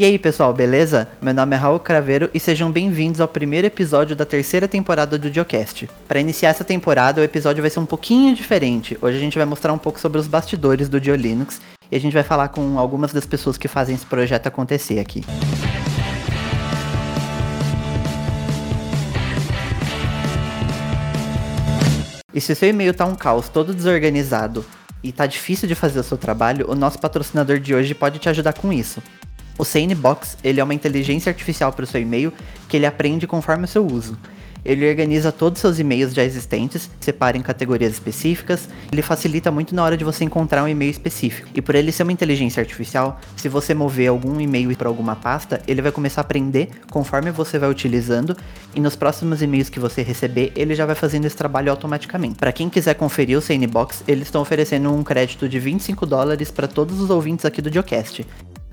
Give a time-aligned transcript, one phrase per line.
[0.00, 1.06] E aí, pessoal, beleza?
[1.20, 5.28] Meu nome é Raul Craveiro e sejam bem-vindos ao primeiro episódio da terceira temporada do
[5.30, 5.90] Diocast.
[6.08, 8.96] Para iniciar essa temporada, o episódio vai ser um pouquinho diferente.
[9.02, 11.60] Hoje a gente vai mostrar um pouco sobre os bastidores do Dio Linux
[11.92, 15.22] e a gente vai falar com algumas das pessoas que fazem esse projeto acontecer aqui.
[22.32, 24.64] E se o seu e-mail tá um caos, todo desorganizado
[25.02, 28.30] e tá difícil de fazer o seu trabalho, o nosso patrocinador de hoje pode te
[28.30, 29.02] ajudar com isso.
[29.60, 32.32] O Sanebox, ele é uma inteligência artificial para o seu e-mail
[32.66, 34.16] que ele aprende conforme o seu uso.
[34.64, 39.74] Ele organiza todos os seus e-mails já existentes, separa em categorias específicas, ele facilita muito
[39.74, 41.46] na hora de você encontrar um e-mail específico.
[41.54, 45.60] E por ele ser uma inteligência artificial, se você mover algum e-mail para alguma pasta,
[45.68, 48.34] ele vai começar a aprender conforme você vai utilizando
[48.74, 52.36] e nos próximos e-mails que você receber, ele já vai fazendo esse trabalho automaticamente.
[52.36, 56.66] Para quem quiser conferir o Sanebox, eles estão oferecendo um crédito de 25 dólares para
[56.66, 58.24] todos os ouvintes aqui do Diocast.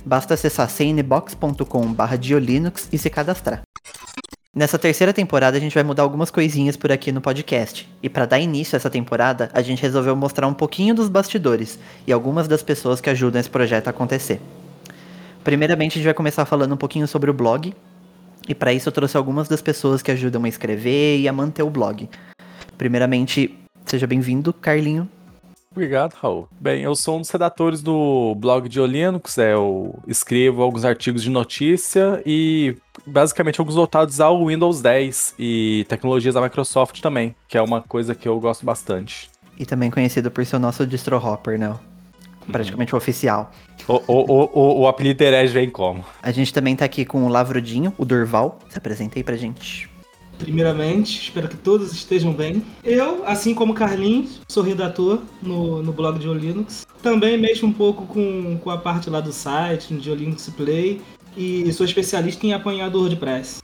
[0.08, 3.64] Basta acessar cnbox.com/diolinux e se cadastrar.
[4.56, 7.86] Nessa terceira temporada a gente vai mudar algumas coisinhas por aqui no podcast.
[8.02, 11.78] E para dar início a essa temporada, a gente resolveu mostrar um pouquinho dos bastidores
[12.08, 14.40] e algumas das pessoas que ajudam esse projeto a acontecer.
[15.44, 17.76] Primeiramente, a gente vai começar falando um pouquinho sobre o blog.
[18.48, 21.64] E para isso eu trouxe algumas das pessoas que ajudam a escrever e a manter
[21.64, 22.10] o blog.
[22.78, 25.10] Primeiramente, seja bem-vindo, Carlinho.
[25.78, 26.48] Obrigado, Raul.
[26.60, 31.22] Bem, eu sou um dos redatores do blog de Linux, é, eu escrevo alguns artigos
[31.22, 32.76] de notícia e
[33.06, 38.16] basicamente alguns voltados ao Windows 10 e tecnologias da Microsoft também, que é uma coisa
[38.16, 39.30] que eu gosto bastante.
[39.56, 41.76] E também conhecido por ser o nosso distro hopper, né?
[42.52, 43.52] Praticamente o oficial.
[43.88, 46.04] O, o, o, o apelido herege vem como?
[46.24, 48.58] A gente também tá aqui com o Lavrudinho, o Durval.
[48.68, 49.88] Se apresentei pra gente.
[50.38, 52.64] Primeiramente, espero que todos estejam bem.
[52.84, 56.86] Eu, assim como Carlinhos, sou redator no, no blog de Linux.
[57.02, 61.02] Também mexo um pouco com, com a parte lá do site, no Linux Play.
[61.36, 63.62] E sou especialista em apanhador WordPress.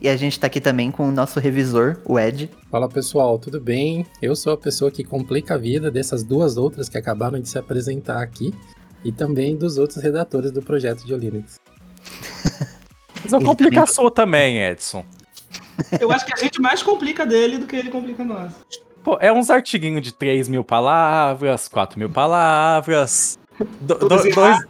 [0.00, 2.50] E a gente tá aqui também com o nosso revisor, o Ed.
[2.70, 4.04] Fala pessoal, tudo bem?
[4.20, 7.58] Eu sou a pessoa que complica a vida dessas duas outras que acabaram de se
[7.58, 8.52] apresentar aqui.
[9.02, 11.58] E também dos outros redatores do projeto de Linux.
[13.22, 15.04] Mas eu complica a sua também, Edson.
[16.00, 18.52] Eu acho que a gente mais complica dele do que ele complica nós.
[19.02, 23.38] Pô, é uns artiguinhos de 3 mil palavras, 4 mil palavras.
[23.80, 24.66] Do, do, dois,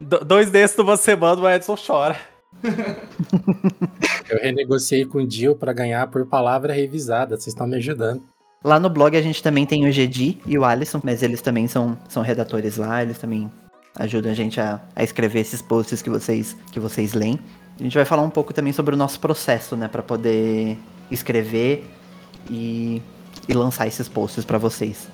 [0.00, 2.16] do, dois desses numa semana o Edson chora.
[4.28, 7.36] Eu renegociei com o Dio para ganhar por palavra revisada.
[7.36, 8.22] Vocês estão me ajudando.
[8.62, 11.68] Lá no blog a gente também tem o GD e o Alisson, mas eles também
[11.68, 13.50] são, são redatores lá, eles também
[13.96, 17.38] ajudam a gente a, a escrever esses posts que vocês, que vocês leem.
[17.78, 20.78] A gente vai falar um pouco também sobre o nosso processo, né, para poder
[21.10, 21.90] escrever
[22.48, 23.02] e,
[23.48, 25.08] e lançar esses posts para vocês.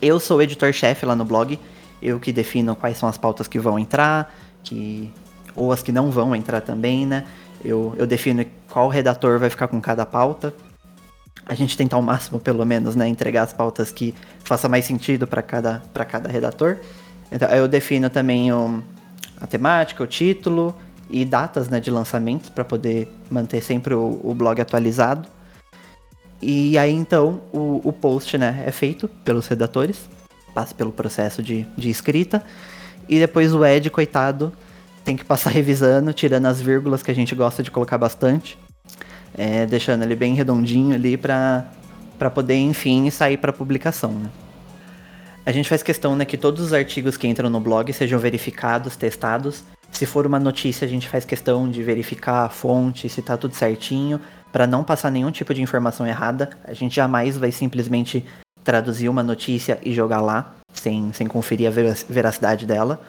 [0.00, 1.58] Eu sou editor-chefe lá no blog,
[2.00, 5.12] eu que defino quais são as pautas que vão entrar, que
[5.56, 7.24] ou as que não vão entrar também, né?
[7.64, 10.54] Eu, eu defino qual redator vai ficar com cada pauta.
[11.46, 14.14] A gente tenta ao máximo, pelo menos, né, entregar as pautas que
[14.44, 16.78] façam mais sentido para cada, cada redator.
[17.30, 18.82] Então, eu defino também o,
[19.40, 20.74] a temática, o título,
[21.14, 25.28] e datas né, de lançamento para poder manter sempre o, o, blog atualizado.
[26.42, 30.10] E aí então o, o, post né, é feito pelos redatores,
[30.52, 32.44] passa pelo processo de, de escrita,
[33.08, 34.52] e depois o Ed, coitado,
[35.04, 38.58] tem que passar revisando, tirando as vírgulas que a gente gosta de colocar bastante,
[39.38, 41.64] é, deixando ele bem redondinho ali para
[42.34, 44.10] poder, enfim, sair para publicação.
[44.10, 44.30] Né?
[45.46, 48.96] A gente faz questão né, que todos os artigos que entram no blog sejam verificados,
[48.96, 53.36] testados se for uma notícia, a gente faz questão de verificar a fonte, se tá
[53.36, 54.20] tudo certinho,
[54.52, 56.50] para não passar nenhum tipo de informação errada.
[56.64, 58.24] A gente jamais vai simplesmente
[58.62, 61.70] traduzir uma notícia e jogar lá, sem, sem conferir a
[62.08, 63.00] veracidade dela.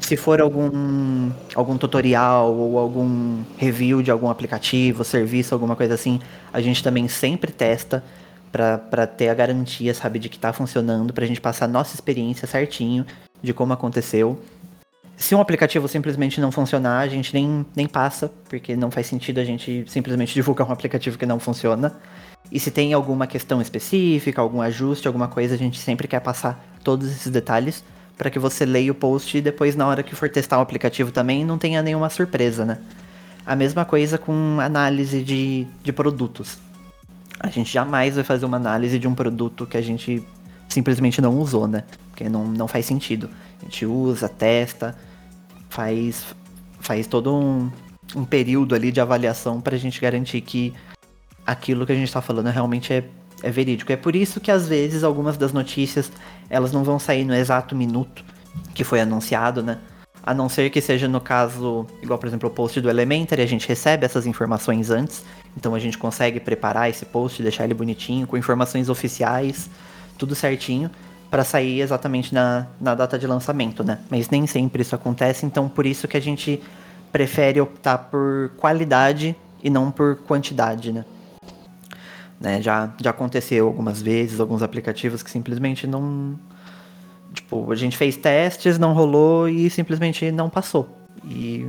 [0.00, 6.20] Se for algum, algum tutorial ou algum review de algum aplicativo, serviço, alguma coisa assim,
[6.52, 8.04] a gente também sempre testa
[8.52, 11.94] para ter a garantia, sabe, de que está funcionando, para a gente passar a nossa
[11.94, 13.04] experiência certinho
[13.42, 14.40] de como aconteceu
[15.18, 19.40] se um aplicativo simplesmente não funcionar, a gente nem, nem passa, porque não faz sentido
[19.40, 21.96] a gente simplesmente divulgar um aplicativo que não funciona.
[22.52, 26.64] E se tem alguma questão específica, algum ajuste, alguma coisa, a gente sempre quer passar
[26.84, 27.82] todos esses detalhes
[28.16, 31.10] para que você leia o post e depois, na hora que for testar o aplicativo
[31.10, 32.78] também, não tenha nenhuma surpresa, né?
[33.44, 36.58] A mesma coisa com análise de, de produtos.
[37.40, 40.24] A gente jamais vai fazer uma análise de um produto que a gente
[40.68, 41.82] simplesmente não usou, né?
[42.10, 43.28] Porque não, não faz sentido.
[43.60, 44.96] A gente usa, testa,
[45.68, 46.26] faz,
[46.80, 47.70] faz todo um,
[48.14, 50.72] um período ali de avaliação para a gente garantir que
[51.46, 53.04] aquilo que a gente está falando realmente é,
[53.42, 53.92] é verídico.
[53.92, 56.12] É por isso que às vezes algumas das notícias
[56.50, 58.24] elas não vão sair no exato minuto
[58.74, 59.78] que foi anunciado, né?
[60.22, 63.46] A não ser que seja no caso, igual por exemplo o post do Elementary, a
[63.46, 65.24] gente recebe essas informações antes,
[65.56, 69.70] então a gente consegue preparar esse post, deixar ele bonitinho, com informações oficiais,
[70.18, 70.90] tudo certinho,
[71.30, 73.98] para sair exatamente na, na data de lançamento, né?
[74.10, 76.62] Mas nem sempre isso acontece, então por isso que a gente
[77.12, 81.04] prefere optar por qualidade e não por quantidade, né?
[82.40, 82.62] né?
[82.62, 86.38] Já, já aconteceu algumas vezes, alguns aplicativos que simplesmente não.
[87.32, 90.88] Tipo, a gente fez testes, não rolou e simplesmente não passou.
[91.24, 91.68] E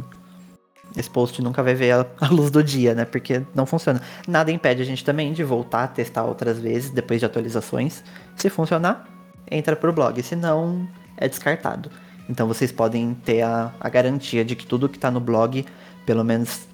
[0.95, 3.05] esse post nunca vai ver a, a, luz do dia, né?
[3.05, 4.01] Porque não funciona.
[4.27, 8.03] Nada impede a gente também de voltar a testar outras vezes depois de atualizações.
[8.35, 9.05] Se funcionar,
[9.49, 10.21] entra pro blog.
[10.21, 10.87] Se não,
[11.17, 11.91] é descartado.
[12.29, 15.65] Então vocês podem ter a, a garantia de que tudo que está no blog,
[16.05, 16.67] pelo menos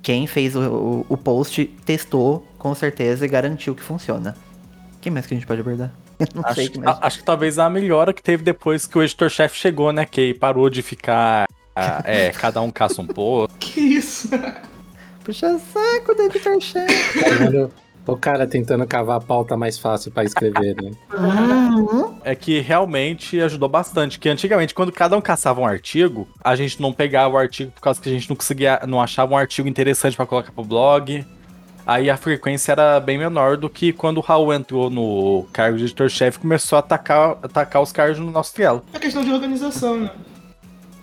[0.00, 4.36] quem fez o, o, post testou com certeza e garantiu que funciona.
[5.00, 5.92] Quem mais que a gente pode abordar?
[6.34, 6.98] Não acho, sei que mais.
[7.00, 10.04] acho que talvez a melhora que teve depois que o editor-chefe chegou, né?
[10.06, 11.46] Que parou de ficar.
[12.04, 13.52] é, cada um caça um pouco.
[13.58, 14.28] Que isso?
[15.24, 17.70] Puxa saco do editor-chefe.
[18.06, 20.90] O cara tentando cavar a pauta mais fácil para escrever, né?
[22.24, 24.16] É que realmente ajudou bastante.
[24.18, 27.80] Que antigamente, quando cada um caçava um artigo, a gente não pegava o artigo por
[27.80, 31.26] causa que a gente não conseguia, não achava um artigo interessante para colocar pro blog.
[31.84, 35.84] Aí a frequência era bem menor do que quando o Raul entrou no cargo de
[35.84, 38.84] editor-chefe e começou a atacar, atacar os cargos no nosso trielo.
[38.92, 40.10] É questão de organização, né?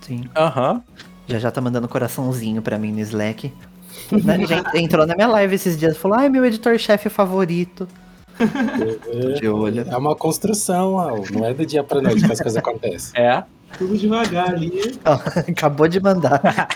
[0.01, 0.29] Sim.
[0.35, 0.73] Aham.
[0.73, 0.81] Uhum.
[1.27, 3.53] Já já tá mandando coraçãozinho para mim no Slack.
[4.11, 4.37] Né,
[4.75, 7.87] entrou na minha live esses dias e falou: ai, meu editor-chefe favorito.
[9.39, 9.85] De olho.
[9.87, 10.97] É uma construção,
[11.31, 13.21] não é do dia pra noite que as coisas acontecem.
[13.21, 13.43] É.
[13.77, 14.71] Tudo devagar ali.
[15.49, 16.41] acabou de mandar.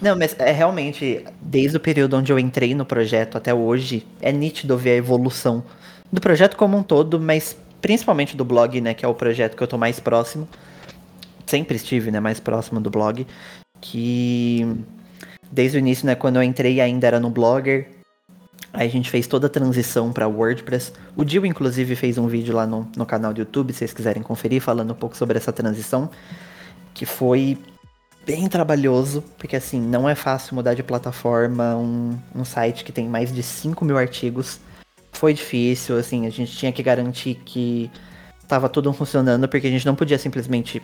[0.00, 4.32] Não, mas é realmente, desde o período onde eu entrei no projeto até hoje, é
[4.32, 5.62] nítido ver a evolução
[6.10, 9.62] do projeto como um todo, mas principalmente do blog, né, que é o projeto que
[9.62, 10.48] eu tô mais próximo.
[11.44, 13.26] Sempre estive, né, mais próximo do blog
[13.80, 14.66] que
[15.50, 17.88] desde o início, né, quando eu entrei ainda era no Blogger.
[18.72, 20.92] Aí a gente fez toda a transição para WordPress.
[21.16, 24.22] O Dio, inclusive, fez um vídeo lá no, no canal do YouTube, se vocês quiserem
[24.22, 26.08] conferir, falando um pouco sobre essa transição,
[26.94, 27.58] que foi
[28.24, 33.08] bem trabalhoso, porque assim, não é fácil mudar de plataforma, um, um site que tem
[33.08, 34.60] mais de 5 mil artigos.
[35.10, 37.90] Foi difícil, assim, a gente tinha que garantir que
[38.40, 40.80] estava tudo funcionando, porque a gente não podia simplesmente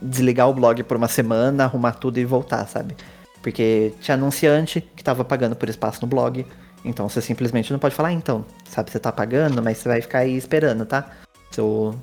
[0.00, 2.96] desligar o blog por uma semana, arrumar tudo e voltar, sabe?
[3.42, 6.46] Porque tinha anunciante que tava pagando por espaço no blog.
[6.84, 10.00] Então você simplesmente não pode falar, ah, então, sabe, você tá pagando, mas você vai
[10.00, 11.10] ficar aí esperando, tá?
[11.50, 11.94] Seu,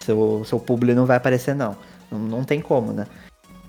[0.00, 1.76] seu, seu público não vai aparecer, não.
[2.10, 2.18] não.
[2.18, 3.06] Não tem como, né?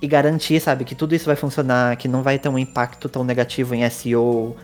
[0.01, 3.23] E garantir, sabe, que tudo isso vai funcionar, que não vai ter um impacto tão
[3.23, 4.55] negativo em SEO,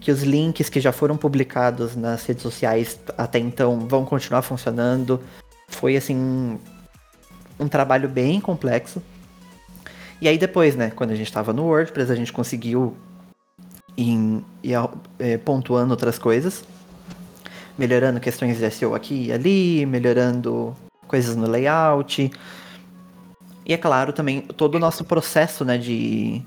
[0.00, 5.20] que os links que já foram publicados nas redes sociais até então vão continuar funcionando.
[5.68, 6.58] Foi assim,
[7.60, 9.02] um trabalho bem complexo.
[10.20, 12.96] E aí depois, né, quando a gente estava no WordPress, a gente conseguiu
[13.96, 14.74] ir, ir
[15.18, 16.64] é, pontuando outras coisas,
[17.78, 20.74] melhorando questões de SEO aqui e ali, melhorando
[21.06, 22.30] coisas no layout.
[23.64, 26.42] E é claro também todo o nosso processo, né, de,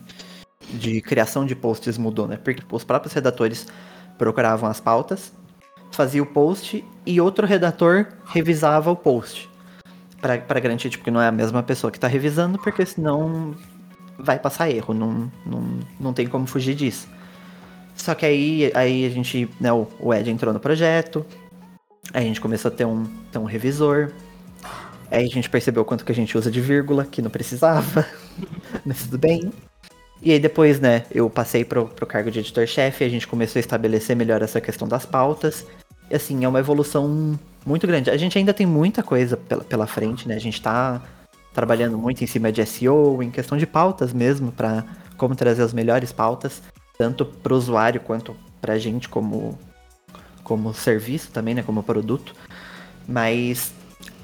[0.69, 2.37] de criação de posts mudou, né?
[2.37, 3.67] Porque os próprios redatores
[4.17, 5.31] procuravam as pautas,
[5.91, 9.52] fazia o post e outro redator revisava o post
[10.23, 13.53] para garantir tipo, que não é a mesma pessoa que está revisando, porque senão
[14.17, 17.07] vai passar erro, não, não, não tem como fugir disso.
[17.93, 21.25] Só que aí, aí a gente, né, o, o Ed entrou no projeto,
[22.13, 24.11] aí a gente começou a ter um, ter um revisor,
[25.11, 28.07] aí a gente percebeu quanto que a gente usa de vírgula, que não precisava,
[28.85, 29.51] mas tudo bem.
[30.21, 33.61] E aí depois, né, eu passei pro, pro cargo de editor-chefe, a gente começou a
[33.61, 35.67] estabelecer melhor essa questão das pautas,
[36.09, 38.09] e assim, é uma evolução muito grande.
[38.09, 40.35] A gente ainda tem muita coisa pela, pela frente, né?
[40.35, 41.01] A gente tá
[41.53, 44.83] trabalhando muito em cima de SEO, em questão de pautas mesmo, para
[45.17, 46.61] como trazer as melhores pautas,
[46.97, 49.57] tanto para o usuário quanto para a gente como,
[50.43, 51.63] como serviço também, né?
[51.63, 52.35] Como produto.
[53.07, 53.73] Mas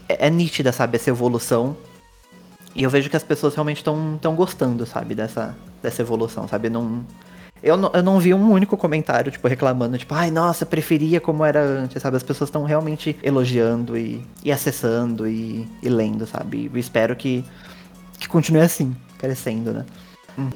[0.08, 1.77] é, é nítida, sabe, essa evolução.
[2.75, 6.69] E eu vejo que as pessoas realmente estão gostando, sabe, dessa, dessa evolução, sabe?
[6.69, 7.05] Não,
[7.61, 11.43] eu não, eu não vi um único comentário, tipo, reclamando, tipo, ai, nossa, preferia como
[11.43, 12.17] era antes, sabe?
[12.17, 16.71] As pessoas estão realmente elogiando e, e acessando e, e lendo, sabe?
[16.73, 17.43] E espero que,
[18.17, 19.85] que continue assim, crescendo, né?
[20.37, 20.49] Hum.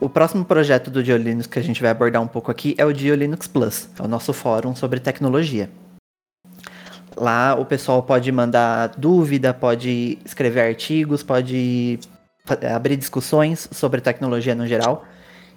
[0.00, 2.92] O próximo projeto do Diolinux que a gente vai abordar um pouco aqui é o
[2.92, 5.70] Diolinux Plus, é o nosso fórum sobre tecnologia.
[7.16, 11.98] Lá o pessoal pode mandar dúvida, pode escrever artigos, pode
[12.74, 15.06] abrir discussões sobre tecnologia no geral.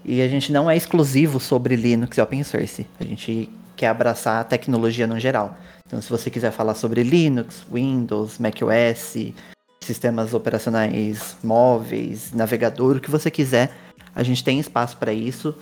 [0.05, 2.85] E a gente não é exclusivo sobre Linux e open source.
[2.99, 5.57] A gente quer abraçar a tecnologia no geral.
[5.85, 9.33] Então, se você quiser falar sobre Linux, Windows, macOS,
[9.81, 13.71] sistemas operacionais móveis, navegador, o que você quiser.
[14.13, 15.55] A gente tem espaço para isso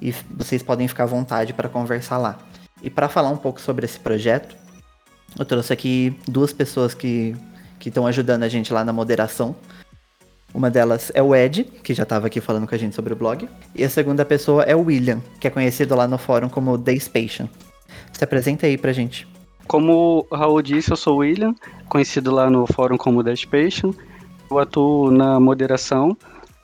[0.00, 2.38] e vocês podem ficar à vontade para conversar lá.
[2.82, 4.54] E para falar um pouco sobre esse projeto,
[5.38, 7.34] eu trouxe aqui duas pessoas que
[7.84, 9.56] estão ajudando a gente lá na moderação.
[10.54, 13.16] Uma delas é o Ed, que já estava aqui falando com a gente sobre o
[13.16, 13.48] blog.
[13.74, 16.94] E a segunda pessoa é o William, que é conhecido lá no fórum como The
[16.98, 17.48] Spation.
[18.12, 19.26] Se apresenta aí pra gente.
[19.66, 21.54] Como o Raul disse, eu sou o William,
[21.88, 23.92] conhecido lá no fórum como The Spation.
[24.50, 26.16] Eu atuo na moderação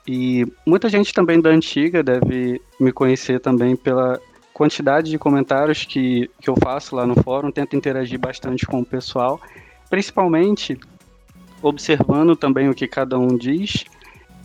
[0.07, 4.19] e muita gente também da antiga deve me conhecer também pela
[4.53, 7.51] quantidade de comentários que, que eu faço lá no fórum.
[7.51, 9.39] Tento interagir bastante com o pessoal,
[9.89, 10.77] principalmente
[11.61, 13.85] observando também o que cada um diz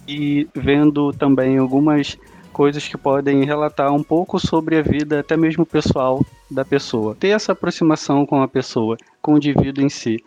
[0.06, 2.18] e vendo também algumas
[2.52, 7.16] coisas que podem relatar um pouco sobre a vida, até mesmo pessoal da pessoa.
[7.18, 10.23] Ter essa aproximação com a pessoa, com o indivíduo em si.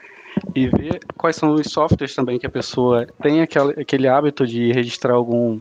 [0.53, 4.71] E ver quais são os softwares também que a pessoa tem aquele, aquele hábito de
[4.71, 5.59] registrar algum,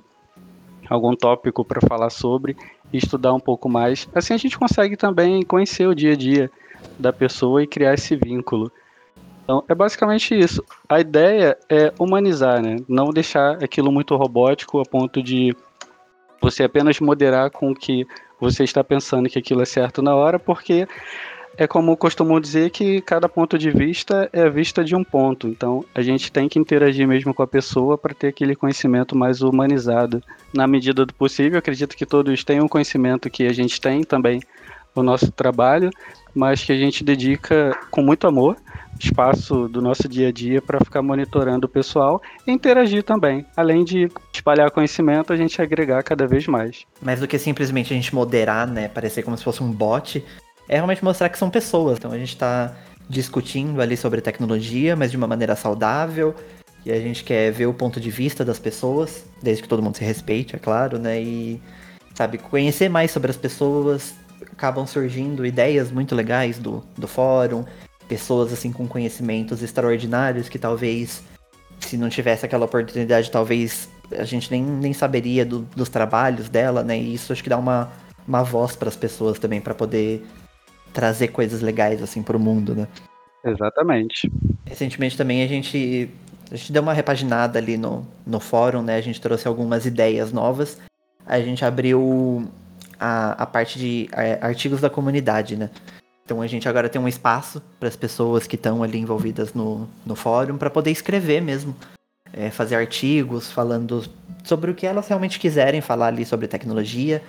[0.90, 2.56] algum tópico para falar sobre
[2.92, 4.08] e estudar um pouco mais.
[4.14, 6.50] Assim a gente consegue também conhecer o dia a dia
[6.98, 8.70] da pessoa e criar esse vínculo.
[9.46, 10.60] Então, é basicamente isso.
[10.88, 12.78] A ideia é humanizar, né?
[12.88, 15.54] Não deixar aquilo muito robótico a ponto de
[16.42, 18.04] você apenas moderar com o que
[18.40, 20.88] você está pensando que aquilo é certo na hora, porque
[21.56, 25.46] é como costumam dizer que cada ponto de vista é a vista de um ponto.
[25.46, 29.42] Então, a gente tem que interagir mesmo com a pessoa para ter aquele conhecimento mais
[29.42, 30.20] humanizado.
[30.52, 34.40] Na medida do possível, acredito que todos tenham o conhecimento que a gente tem também
[35.00, 35.90] o nosso trabalho,
[36.34, 38.56] mas que a gente dedica com muito amor
[38.98, 43.44] espaço do nosso dia a dia para ficar monitorando o pessoal e interagir também.
[43.56, 46.84] Além de espalhar conhecimento, a gente agregar cada vez mais.
[47.02, 50.24] Mais do que simplesmente a gente moderar, né, parecer como se fosse um bot,
[50.68, 51.98] é realmente mostrar que são pessoas.
[51.98, 52.74] Então a gente está
[53.08, 56.34] discutindo ali sobre tecnologia, mas de uma maneira saudável.
[56.84, 59.96] E a gente quer ver o ponto de vista das pessoas, desde que todo mundo
[59.96, 61.20] se respeite, é claro, né?
[61.20, 61.60] E,
[62.14, 64.14] sabe, conhecer mais sobre as pessoas.
[64.56, 67.64] Acabam surgindo ideias muito legais do, do fórum,
[68.08, 71.22] pessoas assim com conhecimentos extraordinários que talvez
[71.80, 76.82] se não tivesse aquela oportunidade, talvez a gente nem, nem saberia do, dos trabalhos dela,
[76.82, 76.98] né?
[76.98, 77.92] E isso acho que dá uma,
[78.26, 80.24] uma voz para as pessoas também para poder
[80.92, 82.88] trazer coisas legais assim para o mundo, né?
[83.44, 84.32] Exatamente.
[84.64, 86.10] Recentemente também a gente
[86.50, 88.96] a gente deu uma repaginada ali no, no fórum, né?
[88.96, 90.78] A gente trouxe algumas ideias novas.
[91.26, 92.48] A gente abriu
[92.98, 94.08] a, a parte de
[94.40, 95.70] artigos da comunidade, né?
[96.24, 99.88] Então a gente agora tem um espaço para as pessoas que estão ali envolvidas no,
[100.04, 101.74] no fórum para poder escrever mesmo.
[102.32, 104.04] É, fazer artigos falando
[104.44, 107.22] sobre o que elas realmente quiserem falar ali sobre tecnologia.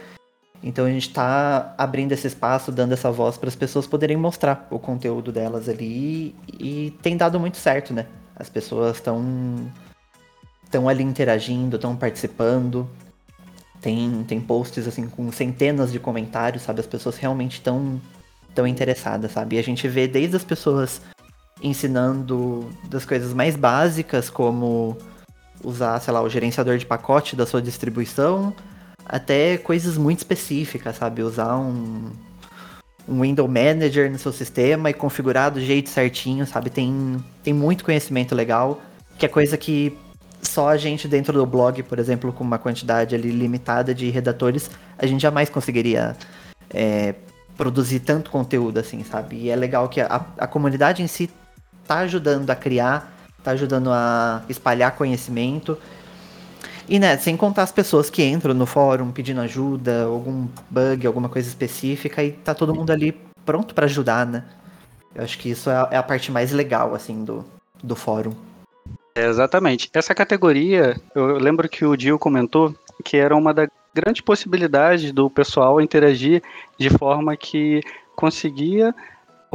[0.61, 4.67] Então a gente está abrindo esse espaço, dando essa voz para as pessoas poderem mostrar
[4.71, 8.07] o conteúdo delas ali e tem dado muito certo, né?
[8.35, 9.71] As pessoas estão
[10.63, 12.89] estão ali interagindo, estão participando.
[13.87, 16.81] Tem, tem posts assim com centenas de comentários, sabe?
[16.81, 18.01] As pessoas realmente estão
[18.53, 19.55] tão interessada, sabe?
[19.55, 21.01] E a gente vê desde as pessoas
[21.63, 24.97] ensinando das coisas mais básicas, como
[25.63, 28.53] usar, sei lá, o gerenciador de pacote da sua distribuição,
[29.05, 31.23] até coisas muito específicas, sabe?
[31.23, 32.11] Usar um,
[33.07, 36.69] um Window Manager no seu sistema e configurar do jeito certinho, sabe?
[36.69, 38.81] Tem, tem muito conhecimento legal,
[39.17, 39.97] que é coisa que
[40.41, 44.69] só a gente dentro do blog, por exemplo, com uma quantidade ali limitada de redatores,
[44.97, 46.15] a gente jamais conseguiria
[46.69, 47.15] é,
[47.55, 49.37] produzir tanto conteúdo assim, sabe?
[49.37, 51.29] E é legal que a, a comunidade em si
[51.87, 53.13] tá ajudando a criar,
[53.43, 55.77] tá ajudando a espalhar conhecimento.
[56.89, 61.27] E, né, sem contar as pessoas que entram no fórum pedindo ajuda, algum bug, alguma
[61.27, 63.11] coisa específica, e tá todo mundo ali
[63.45, 64.43] pronto para ajudar, né?
[65.13, 67.43] Eu acho que isso é, é a parte mais legal, assim, do,
[67.83, 68.33] do fórum.
[69.17, 69.89] É, exatamente.
[69.91, 75.27] Essa categoria, eu lembro que o Dio comentou que era uma da, grande possibilidade do
[75.27, 76.43] pessoal interagir
[76.77, 77.81] de forma que
[78.15, 78.93] conseguia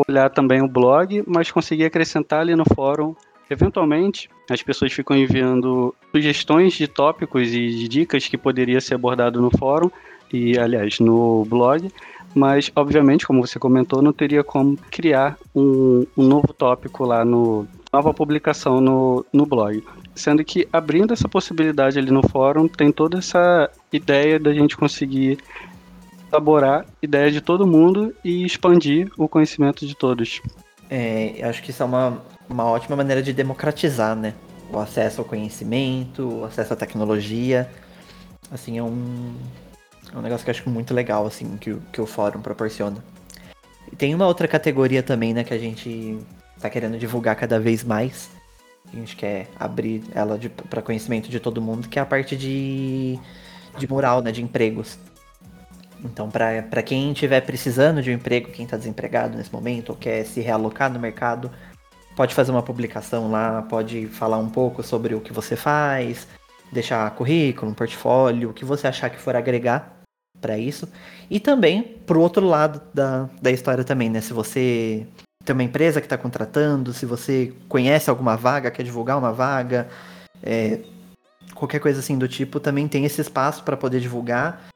[0.08, 3.14] olhar também o blog, mas conseguia acrescentar ali no fórum.
[3.48, 9.40] Eventualmente, as pessoas ficam enviando sugestões de tópicos e de dicas que poderia ser abordado
[9.40, 9.88] no fórum
[10.32, 11.88] e, aliás, no blog,
[12.34, 17.68] mas obviamente, como você comentou, não teria como criar um, um novo tópico lá no
[17.92, 19.84] nova publicação no, no blog.
[20.14, 25.38] Sendo que abrindo essa possibilidade ali no fórum, tem toda essa ideia da gente conseguir
[26.30, 30.40] elaborar ideia de todo mundo e expandir o conhecimento de todos.
[30.88, 34.32] É, acho que isso é uma, uma ótima maneira de democratizar, né?
[34.72, 37.68] O acesso ao conhecimento, o acesso à tecnologia.
[38.50, 39.34] Assim, é um,
[40.14, 43.04] é um negócio que eu acho muito legal, assim, que, que o fórum proporciona.
[43.90, 46.18] E tem uma outra categoria também, né, que a gente
[46.62, 48.30] tá querendo divulgar cada vez mais,
[48.92, 50.38] A gente quer abrir ela
[50.68, 53.18] para conhecimento de todo mundo, que é a parte de,
[53.78, 54.98] de mural, né, de empregos.
[56.04, 60.24] Então, para quem estiver precisando de um emprego, quem está desempregado nesse momento ou quer
[60.24, 61.50] se realocar no mercado,
[62.16, 66.26] pode fazer uma publicação lá, pode falar um pouco sobre o que você faz,
[66.72, 70.02] deixar currículo, um portfólio, o que você achar que for agregar
[70.40, 70.88] para isso.
[71.30, 74.20] E também pro outro lado da, da história também, né?
[74.20, 75.06] Se você
[75.44, 79.88] tem uma empresa que está contratando, se você conhece alguma vaga, quer divulgar uma vaga,
[80.42, 80.80] é,
[81.54, 84.68] qualquer coisa assim do tipo, também tem esse espaço para poder divulgar.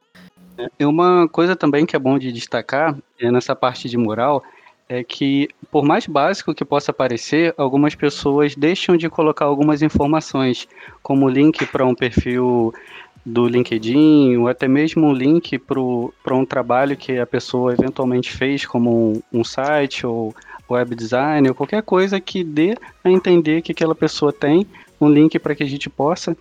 [0.79, 4.43] E uma coisa também que é bom de destacar é nessa parte de mural
[4.89, 10.69] é que, por mais básico que possa parecer, algumas pessoas deixam de colocar algumas informações,
[11.03, 12.73] como link para um perfil
[13.25, 18.65] do LinkedIn, ou até mesmo um link para um trabalho que a pessoa eventualmente fez,
[18.65, 20.33] como um, um site ou
[20.69, 24.67] web design, ou qualquer coisa que dê a entender que aquela pessoa tem
[25.01, 26.37] um link para que a gente possa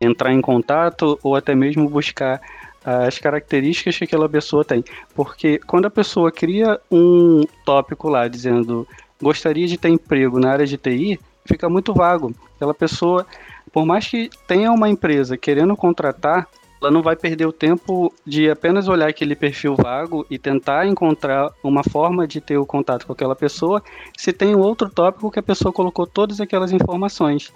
[0.00, 2.40] entrar em contato ou até mesmo buscar
[2.84, 4.84] as características que aquela pessoa tem.
[5.14, 8.86] Porque quando a pessoa cria um tópico lá dizendo
[9.20, 12.34] gostaria de ter emprego na área de TI, fica muito vago.
[12.54, 13.26] Aquela pessoa
[13.72, 16.48] por mais que tenha uma empresa querendo contratar,
[16.86, 21.50] ela não vai perder o tempo de apenas olhar aquele perfil vago e tentar encontrar
[21.62, 23.82] uma forma de ter o contato com aquela pessoa,
[24.16, 27.52] se tem um outro tópico que a pessoa colocou todas aquelas informações.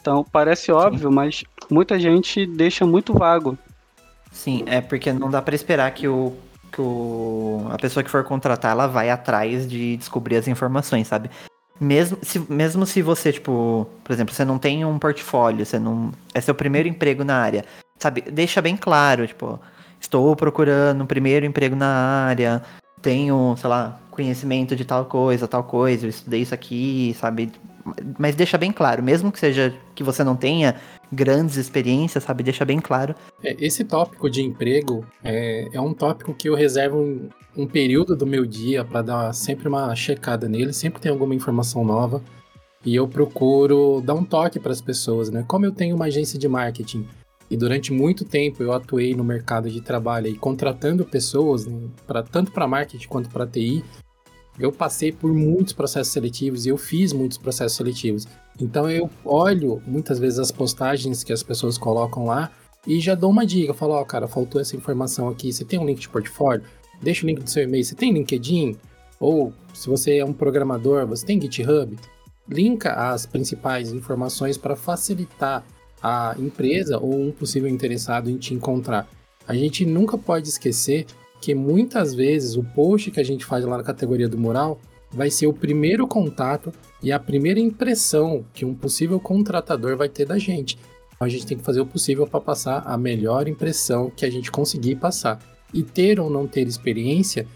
[0.00, 1.14] Então, parece óbvio, Sim.
[1.14, 3.58] mas muita gente deixa muito vago.
[4.30, 6.32] Sim, é porque não dá para esperar que o
[6.70, 11.30] que o, a pessoa que for contratar, ela vai atrás de descobrir as informações, sabe?
[11.80, 16.12] Mesmo se, mesmo se você, tipo, por exemplo, você não tem um portfólio, você não.
[16.34, 17.64] É seu primeiro emprego na área.
[17.98, 19.60] Sabe, deixa bem claro, tipo,
[20.00, 22.62] estou procurando um primeiro emprego na área,
[23.02, 27.50] tenho, sei lá, conhecimento de tal coisa, tal coisa, eu estudei isso aqui, sabe?
[28.18, 30.76] Mas deixa bem claro, mesmo que seja que você não tenha
[31.10, 32.42] grandes experiências, sabe?
[32.42, 33.14] Deixa bem claro.
[33.42, 38.14] É, esse tópico de emprego é, é um tópico que eu reservo um, um período
[38.14, 42.22] do meu dia para dar sempre uma checada nele, sempre tem alguma informação nova.
[42.84, 45.44] E eu procuro dar um toque para as pessoas, né?
[45.48, 47.06] Como eu tenho uma agência de marketing
[47.50, 52.22] e durante muito tempo eu atuei no mercado de trabalho e contratando pessoas, né, pra,
[52.22, 53.82] tanto para marketing quanto para TI,
[54.58, 58.26] eu passei por muitos processos seletivos e eu fiz muitos processos seletivos.
[58.60, 62.50] Então eu olho muitas vezes as postagens que as pessoas colocam lá
[62.86, 63.70] e já dou uma dica.
[63.70, 65.52] Eu falo, ó, oh, cara, faltou essa informação aqui.
[65.52, 66.64] Você tem um link de portfólio?
[67.00, 67.84] Deixa o link do seu e-mail.
[67.84, 68.76] Você tem LinkedIn?
[69.20, 71.96] Ou se você é um programador, você tem GitHub?
[72.48, 75.64] Linka as principais informações para facilitar
[76.02, 79.08] a empresa ou um possível interessado em te encontrar.
[79.46, 81.06] A gente nunca pode esquecer
[81.40, 84.80] que muitas vezes o post que a gente faz lá na categoria do mural
[85.10, 90.26] vai ser o primeiro contato e a primeira impressão que um possível contratador vai ter
[90.26, 90.78] da gente.
[91.14, 94.30] Então a gente tem que fazer o possível para passar a melhor impressão que a
[94.30, 95.40] gente conseguir passar.
[95.72, 97.46] E ter ou não ter experiência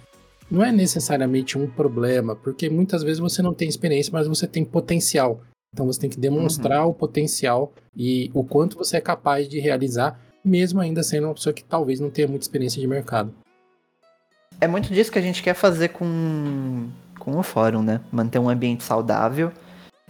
[0.50, 4.64] não é necessariamente um problema, porque muitas vezes você não tem experiência, mas você tem
[4.64, 5.40] potencial.
[5.72, 6.90] Então você tem que demonstrar uhum.
[6.90, 11.52] o potencial e o quanto você é capaz de realizar, mesmo ainda sendo uma pessoa
[11.52, 13.32] que talvez não tenha muita experiência de mercado
[14.62, 18.00] é muito disso que a gente quer fazer com, com o fórum, né?
[18.12, 19.50] Manter um ambiente saudável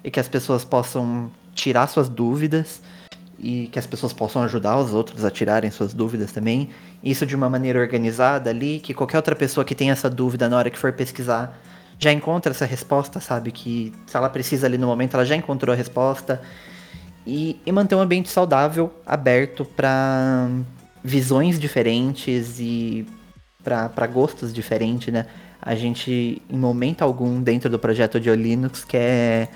[0.05, 2.83] e que as pessoas possam tirar suas dúvidas
[3.39, 6.69] e que as pessoas possam ajudar os outros a tirarem suas dúvidas também.
[7.03, 10.59] Isso de uma maneira organizada ali, que qualquer outra pessoa que tenha essa dúvida na
[10.59, 11.59] hora que for pesquisar
[11.99, 13.53] já encontra essa resposta, sabe?
[13.53, 16.41] Que se ela precisa ali no momento, ela já encontrou a resposta.
[17.27, 20.49] E, e manter um ambiente saudável, aberto para
[21.05, 23.07] visões diferentes e
[23.63, 25.27] para gostos diferentes, né?
[25.61, 29.49] A gente, em momento algum, dentro do projeto de Linux, quer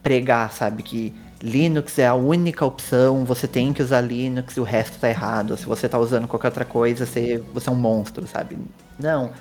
[0.00, 0.84] pregar, sabe?
[0.84, 5.10] Que Linux é a única opção, você tem que usar Linux e o resto tá
[5.10, 5.56] errado.
[5.56, 8.56] Se você tá usando qualquer outra coisa, você, você é um monstro, sabe?
[8.98, 9.32] Não.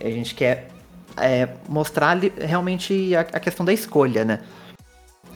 [0.00, 0.68] A gente quer
[1.16, 4.40] é, mostrar realmente a, a questão da escolha, né?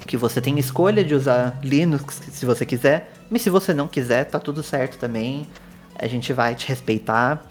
[0.06, 4.24] Que você tem escolha de usar Linux se você quiser, mas se você não quiser,
[4.24, 5.46] tá tudo certo também.
[5.94, 7.44] A gente vai te respeitar.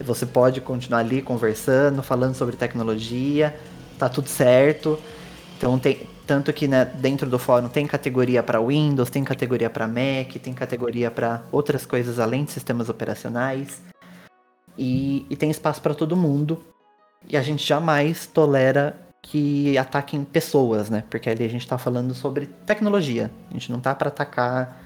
[0.00, 3.54] Você pode continuar ali conversando, falando sobre tecnologia,
[3.98, 4.98] tá tudo certo.
[5.56, 9.86] Então tem tanto que né, dentro do fórum tem categoria para Windows, tem categoria para
[9.86, 13.82] Mac, tem categoria para outras coisas além de sistemas operacionais.
[14.78, 16.64] E, e tem espaço para todo mundo.
[17.28, 21.04] E a gente jamais tolera que ataquem pessoas, né?
[21.08, 23.30] Porque ali a gente está falando sobre tecnologia.
[23.50, 24.84] A gente não tá para atacar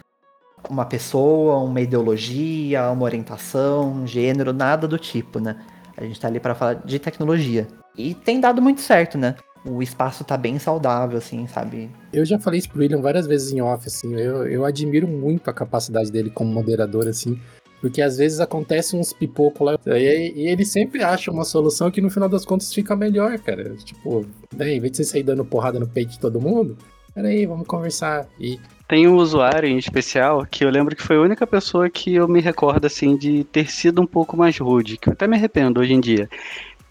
[0.68, 5.56] uma pessoa, uma ideologia, uma orientação, um gênero, nada do tipo, né?
[5.96, 7.66] A gente tá ali para falar de tecnologia.
[7.96, 9.36] E tem dado muito certo, né?
[9.66, 11.90] o espaço tá bem saudável, assim, sabe?
[12.12, 15.50] Eu já falei isso pro William várias vezes em off, assim, eu, eu admiro muito
[15.50, 17.40] a capacidade dele como moderador, assim,
[17.80, 22.00] porque às vezes acontece uns pipoco lá e, e, ele sempre acha uma solução que
[22.00, 23.76] no final das contas fica melhor, cara.
[23.76, 26.76] Tipo, né, em vez de você sair dando porrada no peito de todo mundo,
[27.14, 28.26] peraí, vamos conversar.
[28.40, 28.58] E
[28.88, 32.28] tem um usuário em especial que eu lembro que foi a única pessoa que eu
[32.28, 35.80] me recordo assim de ter sido um pouco mais rude, que eu até me arrependo
[35.80, 36.28] hoje em dia.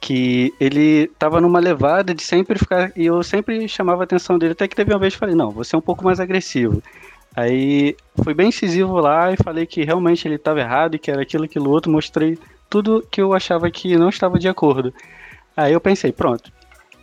[0.01, 2.91] Que ele tava numa levada de sempre ficar.
[2.97, 5.51] E eu sempre chamava a atenção dele, até que teve uma vez que falei, não,
[5.51, 6.83] você é um pouco mais agressivo.
[7.35, 11.21] Aí fui bem incisivo lá e falei que realmente ele estava errado e que era
[11.21, 12.37] aquilo, aquilo outro, mostrei
[12.69, 14.93] tudo que eu achava que não estava de acordo.
[15.55, 16.51] Aí eu pensei, pronto,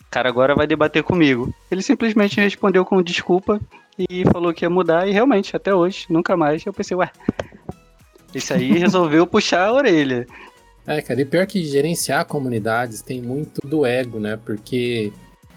[0.01, 1.53] o cara agora vai debater comigo.
[1.71, 3.61] Ele simplesmente respondeu com desculpa
[3.99, 6.65] e falou que ia mudar, e realmente, até hoje, nunca mais.
[6.65, 7.11] Eu pensei, ué,
[8.35, 10.27] esse aí resolveu puxar a orelha.
[10.87, 14.39] É, cara, e pior que gerenciar comunidades tem muito do ego, né?
[14.45, 15.13] Porque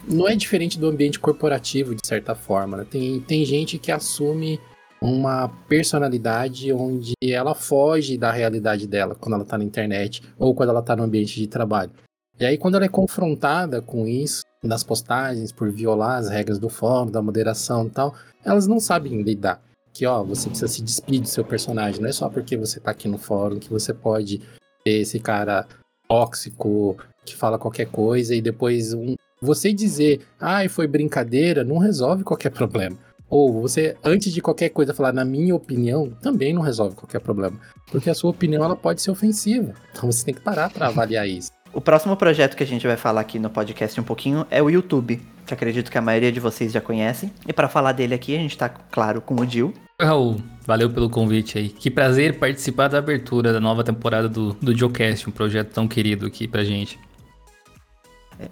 [0.07, 2.77] não é diferente do ambiente corporativo, de certa forma.
[2.77, 2.85] Né?
[2.89, 4.59] Tem, tem gente que assume
[5.01, 10.69] uma personalidade onde ela foge da realidade dela quando ela tá na internet ou quando
[10.69, 11.91] ela tá no ambiente de trabalho.
[12.39, 16.69] E aí, quando ela é confrontada com isso, nas postagens, por violar as regras do
[16.69, 18.13] fórum, da moderação e tal,
[18.43, 19.61] elas não sabem lidar.
[19.93, 22.01] Que, ó, você precisa se despedir do seu personagem.
[22.01, 24.41] Não é só porque você tá aqui no fórum que você pode
[24.83, 25.65] ter esse cara
[26.09, 31.77] tóxico que fala qualquer coisa e depois um, você dizer, ai, ah, foi brincadeira, não
[31.77, 32.97] resolve qualquer problema.
[33.29, 37.57] Ou você, antes de qualquer coisa, falar, na minha opinião, também não resolve qualquer problema.
[37.91, 39.73] Porque a sua opinião ela pode ser ofensiva.
[39.91, 41.51] Então você tem que parar para avaliar isso.
[41.73, 44.69] O próximo projeto que a gente vai falar aqui no podcast um pouquinho é o
[44.69, 47.31] YouTube, que acredito que a maioria de vocês já conhecem.
[47.45, 49.73] E para falar dele aqui, a gente tá, claro, com o Dil.
[50.01, 51.67] Raul, valeu pelo convite aí.
[51.67, 56.25] Que prazer participar da abertura da nova temporada do, do Geocast, um projeto tão querido
[56.25, 56.97] aqui pra gente.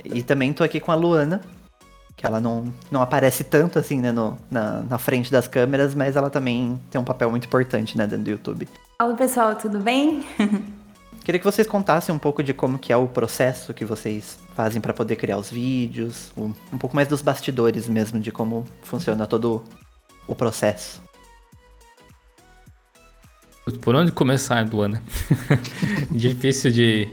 [0.03, 1.41] E também tô aqui com a Luana,
[2.15, 6.15] que ela não, não aparece tanto assim, né, no, na, na frente das câmeras, mas
[6.15, 8.67] ela também tem um papel muito importante, né, dentro do YouTube.
[9.01, 10.23] Olá pessoal, tudo bem?
[11.23, 14.81] Queria que vocês contassem um pouco de como que é o processo que vocês fazem
[14.81, 19.25] para poder criar os vídeos, um, um pouco mais dos bastidores mesmo, de como funciona
[19.25, 19.63] todo
[20.27, 21.01] o processo.
[23.79, 25.01] Por onde começar, Luana?
[26.11, 27.09] Difícil de,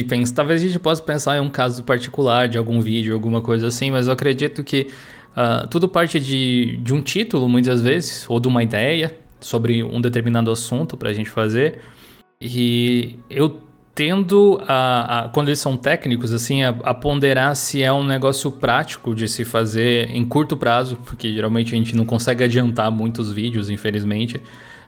[0.00, 3.42] e penso, talvez a gente possa pensar em um caso particular de algum vídeo, alguma
[3.42, 4.86] coisa assim, mas eu acredito que
[5.36, 10.00] uh, tudo parte de, de um título, muitas vezes, ou de uma ideia sobre um
[10.00, 11.80] determinado assunto para a gente fazer.
[12.40, 13.60] E eu
[13.94, 18.50] tendo a, a, quando eles são técnicos, assim, a, a, ponderar se é um negócio
[18.50, 23.30] prático de se fazer em curto prazo, porque geralmente a gente não consegue adiantar muitos
[23.30, 24.40] vídeos, infelizmente,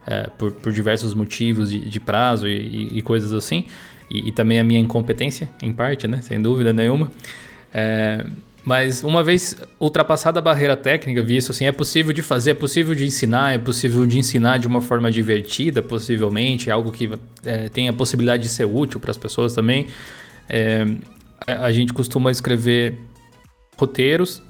[0.06, 3.66] é, por, por, diversos motivos de, de prazo e, e, e, coisas assim,
[4.12, 7.10] e, e, também a minha incompetência, em parte, né, sem dúvida nenhuma.
[7.72, 8.24] É,
[8.64, 12.94] mas uma vez ultrapassada a barreira técnica, visto assim, é possível de fazer, é possível
[12.94, 17.10] de ensinar, é possível de ensinar de uma forma divertida, possivelmente, algo que
[17.44, 19.86] é, tem a possibilidade de ser útil para as pessoas também.
[20.48, 20.86] É,
[21.46, 22.98] a gente costuma escrever
[23.76, 24.42] roteiros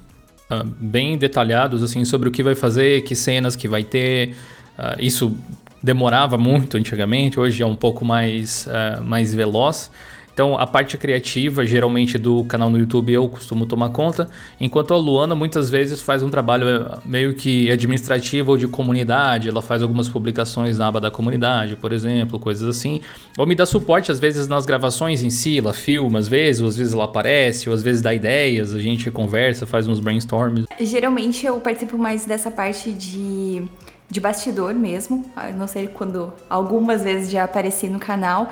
[0.51, 4.35] uh, bem detalhados assim sobre o que vai fazer, que cenas que vai ter.
[4.77, 5.35] Uh, isso
[5.83, 9.91] demorava muito antigamente, hoje é um pouco mais, uh, mais veloz.
[10.33, 14.27] Então, a parte criativa, geralmente do canal no YouTube, eu costumo tomar conta,
[14.59, 19.47] enquanto a Luana muitas vezes faz um trabalho eh, meio que administrativo ou de comunidade,
[19.47, 22.99] ela faz algumas publicações na aba da comunidade, por exemplo, coisas assim,
[23.37, 26.67] ou me dá suporte às vezes nas gravações em si, ela filma às vezes, ou
[26.67, 30.65] às vezes ela aparece, ou às vezes dá ideias, a gente conversa, faz uns brainstorms.
[30.79, 33.67] Geralmente eu participo mais dessa parte de
[34.13, 35.25] de bastidor mesmo,
[35.57, 38.47] não sei quando algumas vezes já apareci no canal,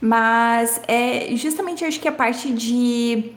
[0.00, 3.30] mas é justamente acho que a parte de,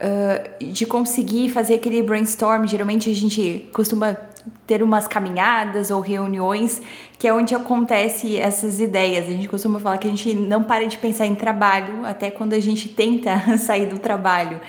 [0.00, 4.16] uh, de conseguir fazer aquele brainstorm, geralmente a gente costuma
[4.64, 6.80] ter umas caminhadas ou reuniões
[7.18, 9.26] que é onde acontece essas ideias.
[9.26, 12.52] A gente costuma falar que a gente não para de pensar em trabalho até quando
[12.52, 14.60] a gente tenta sair do trabalho.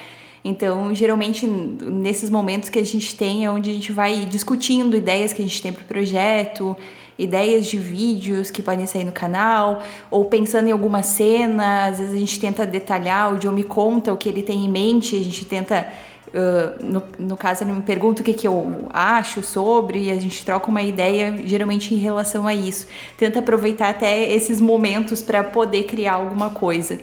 [0.48, 5.34] Então, geralmente, nesses momentos que a gente tem, é onde a gente vai discutindo ideias
[5.34, 6.78] que a gente tem para o projeto,
[7.18, 9.82] ideias de vídeos que podem sair no canal,
[10.12, 14.14] ou pensando em alguma cena, às vezes a gente tenta detalhar, o Joe me conta
[14.14, 15.88] o que ele tem em mente, a gente tenta.
[16.28, 20.20] Uh, no, no caso, ele me pergunta o que, que eu acho sobre, e a
[20.20, 22.86] gente troca uma ideia, geralmente em relação a isso.
[23.18, 27.00] Tenta aproveitar até esses momentos para poder criar alguma coisa.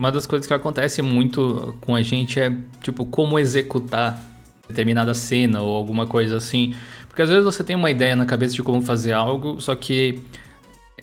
[0.00, 4.18] Uma das coisas que acontece muito com a gente é, tipo, como executar
[4.66, 6.74] determinada cena ou alguma coisa assim.
[7.06, 10.22] Porque às vezes você tem uma ideia na cabeça de como fazer algo, só que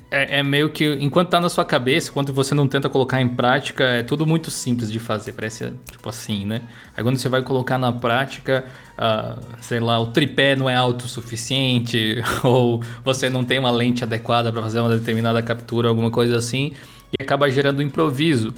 [0.10, 3.28] é, é, meio que, enquanto tá na sua cabeça, quando você não tenta colocar em
[3.28, 6.64] prática, é tudo muito simples de fazer, parece tipo assim, né?
[6.96, 8.66] Aí quando você vai colocar na prática,
[8.98, 14.52] uh, sei lá, o tripé não é autossuficiente, ou você não tem uma lente adequada
[14.52, 16.74] para fazer uma determinada captura, alguma coisa assim,
[17.12, 18.56] e acaba gerando improviso.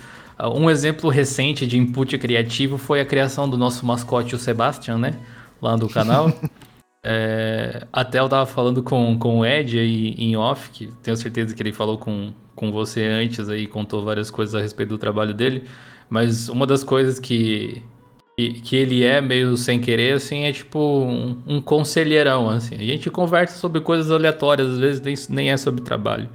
[0.47, 5.15] Um exemplo recente de input criativo foi a criação do nosso mascote, o Sebastian, né?
[5.61, 6.31] Lá do canal.
[7.01, 11.55] É, até eu tava falando com, com o Ed aí em off, que tenho certeza
[11.55, 15.33] que ele falou com, com você antes aí, contou várias coisas a respeito do trabalho
[15.33, 15.63] dele.
[16.09, 17.81] Mas uma das coisas que,
[18.37, 22.75] que, que ele é meio sem querer, assim, é tipo um, um, conselheirão, assim.
[22.75, 26.29] A gente conversa sobre coisas aleatórias, às vezes nem, nem é sobre trabalho.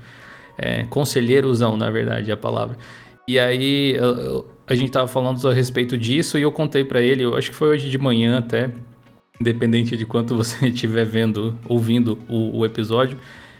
[0.56, 2.78] É, conselheirozão, na verdade, é a palavra.
[3.26, 7.00] E aí eu, eu, a gente tava falando a respeito disso e eu contei para
[7.00, 8.70] ele, eu acho que foi hoje de manhã até,
[9.40, 13.18] independente de quanto você estiver vendo, ouvindo o, o episódio,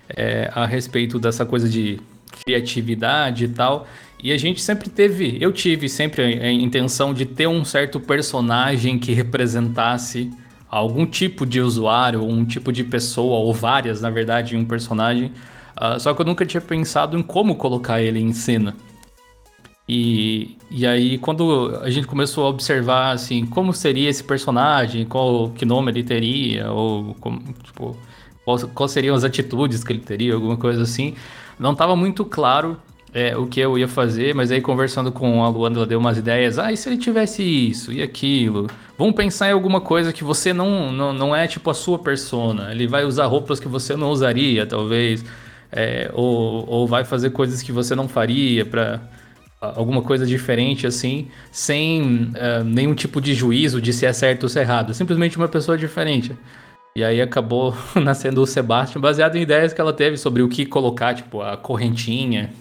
[0.08, 1.98] é, a respeito dessa coisa de
[2.44, 3.86] criatividade e tal.
[4.22, 8.00] E a gente sempre teve, eu tive sempre a, a intenção de ter um certo
[8.00, 10.30] personagem que representasse
[10.70, 15.30] algum tipo de usuário, um tipo de pessoa, ou várias, na verdade, em um personagem.
[15.76, 18.74] Uh, só que eu nunca tinha pensado em como colocar ele em cena.
[19.88, 25.50] E, e aí, quando a gente começou a observar, assim, como seria esse personagem, qual
[25.50, 27.96] que nome ele teria, ou como, tipo,
[28.74, 31.14] quais seriam as atitudes que ele teria, alguma coisa assim,
[31.58, 32.78] não estava muito claro
[33.12, 36.18] é, o que eu ia fazer, mas aí conversando com a Luana, ela deu umas
[36.18, 36.58] ideias.
[36.58, 38.66] Ah, e se ele tivesse isso e aquilo?
[38.98, 42.72] Vamos pensar em alguma coisa que você não, não, não é tipo a sua persona.
[42.72, 45.24] Ele vai usar roupas que você não usaria, talvez.
[45.70, 49.00] É, ou, ou vai fazer coisas que você não faria para
[49.60, 54.48] alguma coisa diferente assim, sem uh, nenhum tipo de juízo de se é certo ou
[54.48, 54.92] se é errado.
[54.94, 56.36] Simplesmente uma pessoa diferente.
[56.96, 60.64] E aí acabou nascendo o Sebastian, baseado em ideias que ela teve sobre o que
[60.64, 62.52] colocar, tipo, a correntinha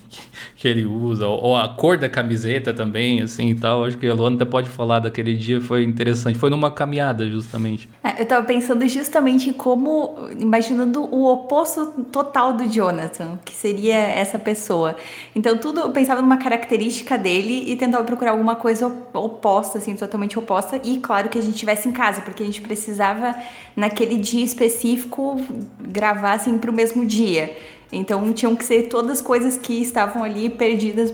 [0.63, 3.83] que ele usa, ou a cor da camiseta também, assim e tal.
[3.83, 6.39] Acho que a Luana até pode falar daquele dia, foi interessante.
[6.39, 7.89] Foi numa caminhada, justamente.
[8.01, 14.39] É, eu tava pensando justamente como, imaginando o oposto total do Jonathan, que seria essa
[14.39, 14.95] pessoa.
[15.35, 20.39] Então, tudo, eu pensava numa característica dele e tentava procurar alguma coisa oposta, assim, totalmente
[20.39, 20.79] oposta.
[20.81, 23.35] E claro que a gente tivesse em casa, porque a gente precisava
[23.75, 25.41] naquele dia específico
[25.81, 27.53] gravar assim para o mesmo dia.
[27.93, 31.13] Então tinham que ser todas coisas que estavam ali perdidas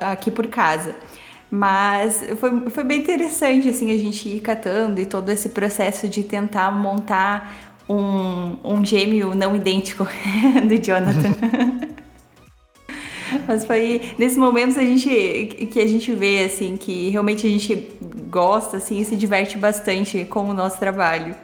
[0.00, 0.94] aqui por casa.
[1.50, 6.22] Mas foi, foi bem interessante assim a gente ir catando e todo esse processo de
[6.22, 10.06] tentar montar um, um gêmeo não idêntico
[10.66, 11.34] do Jonathan.
[13.46, 15.08] Mas foi nesses momentos a gente,
[15.70, 17.88] que a gente vê assim que realmente a gente
[18.30, 21.34] gosta assim e se diverte bastante com o nosso trabalho.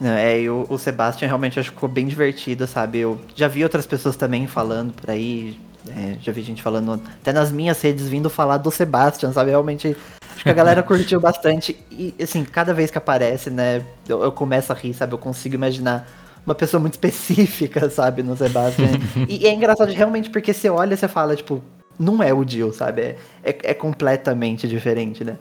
[0.00, 2.98] Não, é, e o, o Sebastian realmente acho que ficou bem divertido, sabe?
[2.98, 7.32] Eu já vi outras pessoas também falando por aí, é, já vi gente falando até
[7.32, 9.50] nas minhas redes vindo falar do Sebastian, sabe?
[9.50, 9.96] Realmente
[10.34, 11.76] acho que a galera curtiu bastante.
[11.90, 15.14] E assim, cada vez que aparece, né, eu, eu, começo a rir, sabe?
[15.14, 16.06] Eu consigo imaginar
[16.44, 18.88] uma pessoa muito específica, sabe, no Sebastian.
[19.28, 21.62] e, e, é engraçado realmente porque você olha e você fala, tipo,
[21.98, 23.00] não é o Jill, sabe?
[23.00, 25.38] É, é, é completamente diferente, né?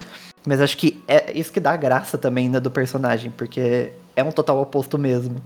[0.48, 4.32] Mas acho que é isso que dá graça também né, do personagem, porque é um
[4.32, 5.42] total oposto mesmo.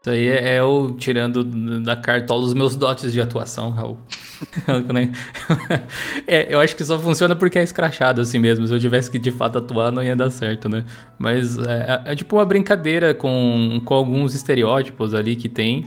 [0.00, 1.44] Isso aí é, é eu tirando
[1.82, 3.98] da cartola os meus dotes de atuação, Raul.
[6.26, 8.66] é, eu acho que só funciona porque é escrachado assim mesmo.
[8.66, 10.86] Se eu tivesse que de fato atuar, não ia dar certo, né?
[11.18, 15.86] Mas é, é, é tipo uma brincadeira com, com alguns estereótipos ali que tem.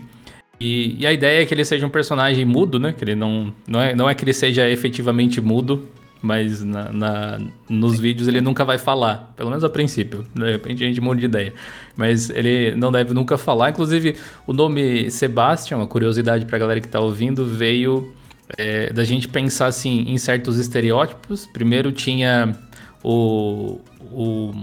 [0.59, 2.93] E, e, a ideia é que ele seja um personagem mudo, né?
[2.93, 5.87] Que ele não, não, é, não é que ele seja efetivamente mudo,
[6.23, 10.25] mas na, na, nos vídeos ele nunca vai falar, pelo menos a princípio.
[10.33, 11.53] De repente a gente muda de ideia.
[11.97, 13.71] Mas ele não deve nunca falar.
[13.71, 14.15] Inclusive,
[14.47, 18.13] o nome Sebastian, uma curiosidade pra galera que tá ouvindo, veio
[18.57, 21.45] é, da gente pensar assim, em certos estereótipos.
[21.45, 22.57] Primeiro tinha
[23.03, 24.53] o, o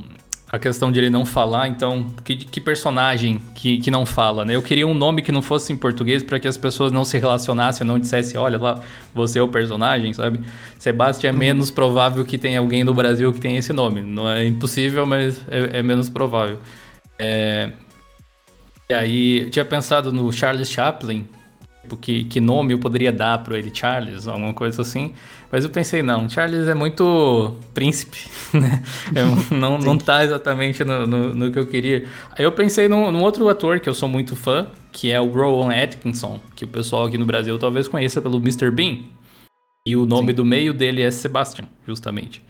[0.53, 4.57] a questão de ele não falar, então, que, que personagem que, que não fala, né?
[4.57, 7.17] Eu queria um nome que não fosse em português para que as pessoas não se
[7.19, 8.81] relacionassem, não dissessem, olha lá,
[9.15, 10.41] você é o personagem, sabe?
[10.77, 14.01] Sebastião é menos provável que tenha alguém no Brasil que tenha esse nome.
[14.01, 16.59] Não é impossível, mas é, é menos provável.
[17.17, 17.71] É...
[18.89, 21.29] E aí, eu tinha pensado no Charles Chaplin,
[22.01, 25.15] que, que nome eu poderia dar para ele, Charles, alguma coisa assim.
[25.51, 28.83] Mas eu pensei, não, Charles é muito príncipe, né?
[29.15, 32.07] É, não, não tá exatamente no, no, no, que eu queria.
[32.39, 35.29] Aí eu pensei num, num, outro ator que eu sou muito fã, que é o
[35.29, 38.71] Rowan Atkinson, que o pessoal aqui no Brasil talvez conheça pelo Mr.
[38.71, 38.99] Bean.
[39.87, 40.35] E o nome Sim.
[40.35, 42.43] do meio dele é Sebastian, justamente.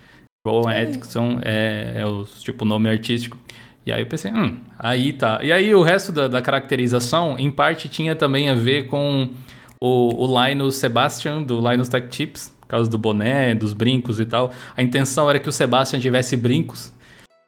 [0.46, 3.36] Rowan Atkinson é, é o tipo nome artístico.
[3.84, 5.40] E aí eu pensei, hum, aí tá.
[5.42, 9.30] E aí o resto da, da caracterização, em parte, tinha também a ver com
[9.80, 14.26] o, o Linus Sebastian, do Linus Tech Tips, por causa do boné, dos brincos e
[14.26, 14.52] tal.
[14.76, 16.92] A intenção era que o Sebastian tivesse brincos.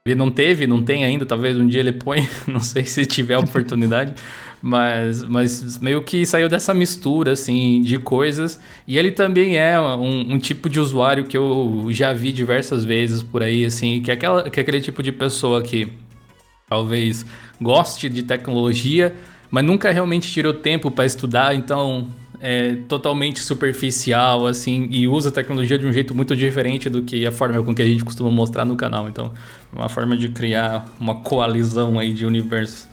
[0.05, 3.39] Ele não teve, não tem ainda, talvez um dia ele põe, não sei se tiver
[3.39, 4.15] oportunidade.
[4.61, 8.61] Mas, mas meio que saiu dessa mistura, assim, de coisas.
[8.87, 13.23] E ele também é um, um, tipo de usuário que eu já vi diversas vezes
[13.23, 15.93] por aí, assim, que é, aquela, que é aquele tipo de pessoa que
[16.73, 17.27] talvez
[17.61, 19.15] goste de tecnologia,
[19.51, 22.09] mas nunca realmente tirou tempo para estudar, então
[22.41, 27.27] é totalmente superficial, assim, e usa a tecnologia de um jeito muito diferente do que
[27.27, 29.07] a forma com que a gente costuma mostrar no canal.
[29.07, 29.33] Então,
[29.71, 32.89] uma forma de criar uma coalizão aí de universos.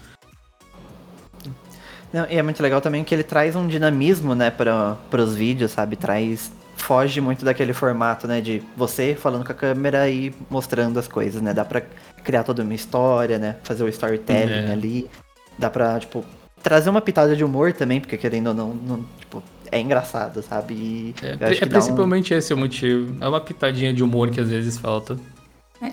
[2.12, 5.72] Não, e é muito legal também que ele traz um dinamismo, né, para os vídeos,
[5.72, 5.96] sabe?
[5.96, 6.52] Traz.
[6.80, 8.42] Foge muito daquele formato, né?
[8.42, 11.54] De você falando com a câmera e mostrando as coisas, né?
[11.54, 11.82] Dá pra
[12.24, 13.58] criar toda uma história, né?
[13.64, 14.72] Fazer o storytelling é.
[14.72, 15.10] ali.
[15.58, 16.24] Dá pra, tipo,
[16.64, 20.74] trazer uma pitada de humor também, porque querendo ou não, não tipo, é engraçado, sabe?
[20.74, 22.38] E é, é principalmente um...
[22.38, 23.16] esse o motivo.
[23.22, 25.18] É uma pitadinha de humor que às vezes falta.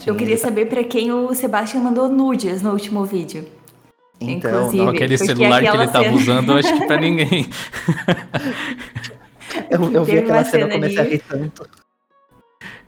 [0.04, 3.46] Eu queria saber para quem o Sebastian mandou nudes no último vídeo.
[4.20, 7.46] Então, não, aquele celular que ele tava usando, eu acho que pra ninguém.
[9.76, 11.68] eu, eu vi aquela cena e comecei a rir tanto.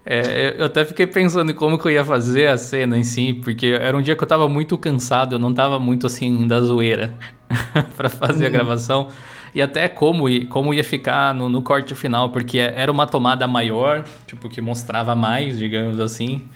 [0.04, 3.34] É, eu até fiquei pensando em como que eu ia fazer a cena em si,
[3.34, 6.60] porque era um dia que eu tava muito cansado, eu não tava muito assim da
[6.60, 7.14] zoeira
[7.96, 8.52] para fazer a uhum.
[8.52, 9.08] gravação.
[9.54, 14.04] E até como, como ia ficar no, no corte final, porque era uma tomada maior,
[14.26, 16.48] tipo, que mostrava mais, digamos assim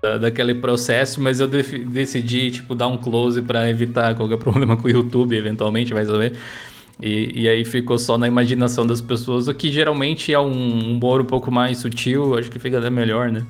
[0.00, 4.86] da, daquele processo, mas eu decidi, tipo, dar um close para evitar qualquer problema com
[4.86, 6.34] o YouTube, eventualmente, vai saber.
[7.02, 10.92] E, e aí ficou só na imaginação das pessoas, o que geralmente é um, um
[10.92, 13.46] humor um pouco mais sutil, acho que fica até melhor, né?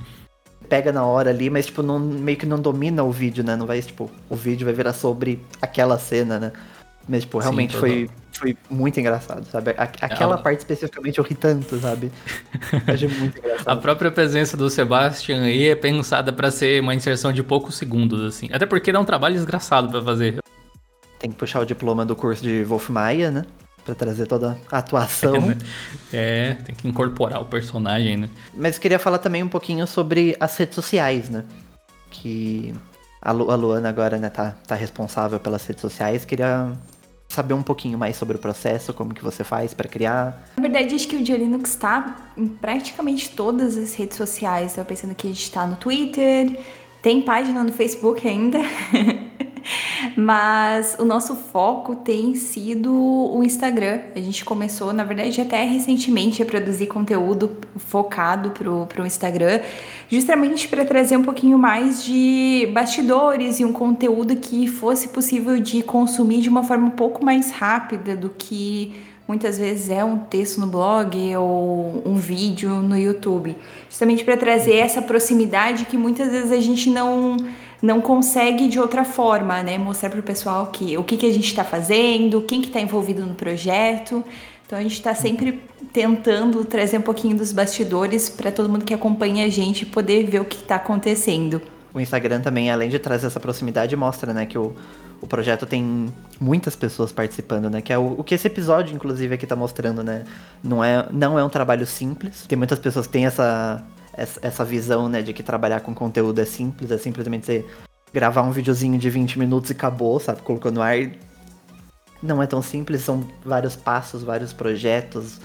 [0.68, 3.56] Pega na hora ali, mas tipo, não, meio que não domina o vídeo, né?
[3.56, 6.52] Não vai, tipo, o vídeo vai virar sobre aquela cena, né?
[7.08, 9.74] Mas, tipo, realmente Sim, foi, foi muito engraçado, sabe?
[9.76, 12.12] Aquela é, parte especificamente eu ri tanto, sabe?
[12.86, 13.68] Achei muito engraçado.
[13.68, 18.22] A própria presença do Sebastian aí é pensada para ser uma inserção de poucos segundos,
[18.22, 18.48] assim.
[18.52, 20.38] Até porque dá um trabalho desgraçado para fazer.
[21.20, 23.44] Tem que puxar o diploma do curso de Wolf Maia, né?
[23.84, 25.36] Pra trazer toda a atuação.
[25.36, 25.58] É, né?
[26.12, 28.30] é, tem que incorporar o personagem, né?
[28.54, 31.44] Mas queria falar também um pouquinho sobre as redes sociais, né?
[32.10, 32.74] Que
[33.20, 36.24] a, Lu, a Luana agora, né, tá, tá responsável pelas redes sociais.
[36.24, 36.72] Queria
[37.28, 40.42] saber um pouquinho mais sobre o processo, como que você faz para criar.
[40.56, 44.72] Na verdade, acho que o Diolinux está em praticamente todas as redes sociais.
[44.72, 46.58] Estou pensando que a gente está no Twitter,
[47.02, 48.58] tem página no Facebook ainda.
[50.16, 54.00] Mas o nosso foco tem sido o Instagram.
[54.14, 59.60] A gente começou, na verdade, até recentemente a produzir conteúdo focado para o Instagram,
[60.08, 65.82] justamente para trazer um pouquinho mais de bastidores e um conteúdo que fosse possível de
[65.82, 68.94] consumir de uma forma um pouco mais rápida do que
[69.30, 73.56] muitas vezes é um texto no blog ou um vídeo no YouTube.
[73.88, 77.36] Justamente para trazer essa proximidade que muitas vezes a gente não
[77.82, 79.78] não consegue de outra forma, né?
[79.78, 82.80] Mostrar para o pessoal que o que, que a gente está fazendo, quem que está
[82.80, 84.24] envolvido no projeto.
[84.66, 85.62] Então a gente está sempre
[85.92, 90.40] tentando trazer um pouquinho dos bastidores para todo mundo que acompanha a gente poder ver
[90.40, 91.60] o que está acontecendo.
[91.92, 94.72] O Instagram também, além de trazer essa proximidade, mostra, né, que o,
[95.20, 96.06] o projeto tem
[96.40, 97.80] muitas pessoas participando, né?
[97.80, 100.24] Que é o, o que esse episódio, inclusive, aqui está mostrando, né?
[100.62, 102.46] Não é, não é um trabalho simples.
[102.46, 103.82] Tem muitas pessoas que têm essa,
[104.14, 107.64] essa visão, né, de que trabalhar com conteúdo é simples, é simplesmente você
[108.12, 110.42] gravar um videozinho de 20 minutos e acabou, sabe?
[110.42, 111.10] Colocou no ar.
[112.22, 115.40] Não é tão simples, são vários passos, vários projetos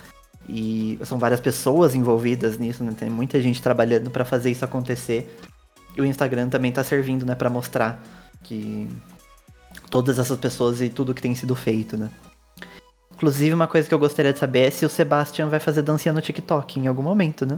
[0.50, 2.94] e são várias pessoas envolvidas nisso, né?
[2.98, 5.40] Tem muita gente trabalhando para fazer isso acontecer.
[5.96, 8.04] E o Instagram também tá servindo, né, para mostrar
[8.44, 8.90] que
[9.90, 12.10] todas essas pessoas e tudo que tem sido feito, né?
[13.14, 16.12] Inclusive, uma coisa que eu gostaria de saber é se o Sebastian vai fazer dancinha
[16.12, 17.58] no TikTok em algum momento, né?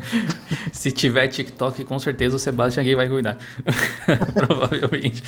[0.72, 3.38] Se tiver TikTok, com certeza o Sebastian Gay vai cuidar.
[4.34, 5.22] Provavelmente.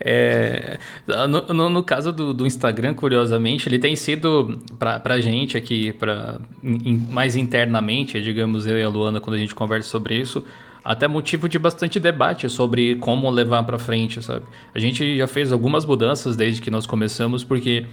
[0.00, 5.92] É, no, no, no, caso do, do, Instagram, curiosamente, ele tem sido pra gente aqui,
[5.92, 10.44] pra, in, mais internamente, digamos, eu e a Luana, quando a gente conversa sobre isso,
[10.86, 14.46] até motivo de bastante debate sobre como levar para frente, sabe?
[14.72, 17.86] A gente já fez algumas mudanças desde que nós começamos, porque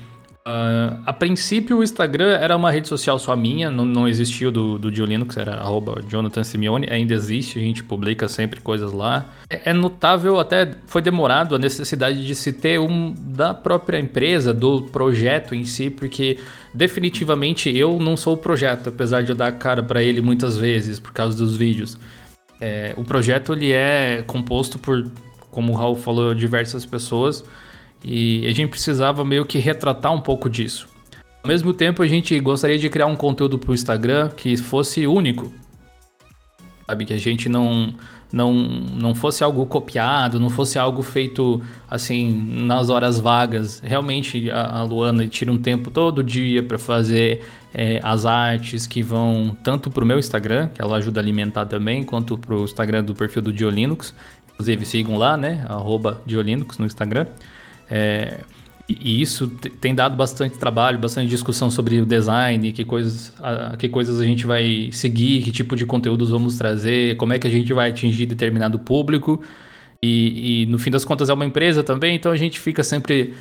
[0.46, 4.52] Uh, a princípio, o Instagram era uma rede social só minha, não, não existia o
[4.52, 4.91] do, do
[5.26, 9.26] que era arroba Jonathan Simeone, ainda existe, a gente publica sempre coisas lá.
[9.50, 14.54] É, é, notável, até foi demorado a necessidade de se ter um da própria empresa,
[14.54, 16.38] do projeto em si, porque
[16.74, 21.00] definitivamente eu não sou o projeto, apesar de eu dar cara para ele muitas vezes
[21.00, 21.98] por causa dos vídeos.
[22.60, 25.10] É, o projeto ele é composto por
[25.54, 27.46] como o Raul falou, diversas pessoas.
[28.04, 30.88] E a gente precisava meio que retratar um pouco disso.
[31.43, 35.06] Ao mesmo tempo, a gente gostaria de criar um conteúdo para o Instagram que fosse
[35.06, 35.54] único.
[36.88, 37.06] Sabe?
[37.06, 37.93] Que a gente não,
[38.32, 42.32] não, não fosse algo copiado, não fosse algo feito assim
[42.66, 43.82] nas horas vagas.
[43.84, 47.41] Realmente, a, a Luana tira um tempo todo dia para fazer
[47.74, 51.66] é, as artes que vão tanto para o meu Instagram, que ela ajuda a alimentar
[51.66, 54.14] também, quanto para o Instagram do perfil do Diolinux.
[54.54, 55.66] Inclusive, sigam lá, né?
[56.26, 57.28] Diolinux no Instagram.
[57.96, 58.39] É,
[58.89, 59.48] e isso
[59.80, 64.26] tem dado bastante trabalho, bastante discussão sobre o design, que coisas, a, que coisas a
[64.26, 67.91] gente vai seguir, que tipo de conteúdos vamos trazer, como é que a gente vai
[67.91, 69.44] atingir determinado público.
[70.02, 73.36] E, e no fim das contas é uma empresa também, então a gente fica sempre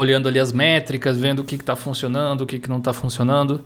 [0.00, 3.64] olhando ali as métricas, vendo o que está funcionando, o que, que não está funcionando,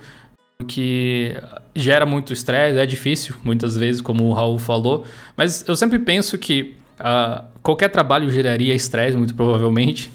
[0.58, 1.36] o que
[1.74, 5.04] gera muito estresse, é difícil muitas vezes, como o Raul falou,
[5.36, 10.10] mas eu sempre penso que uh, qualquer trabalho geraria estresse, muito provavelmente,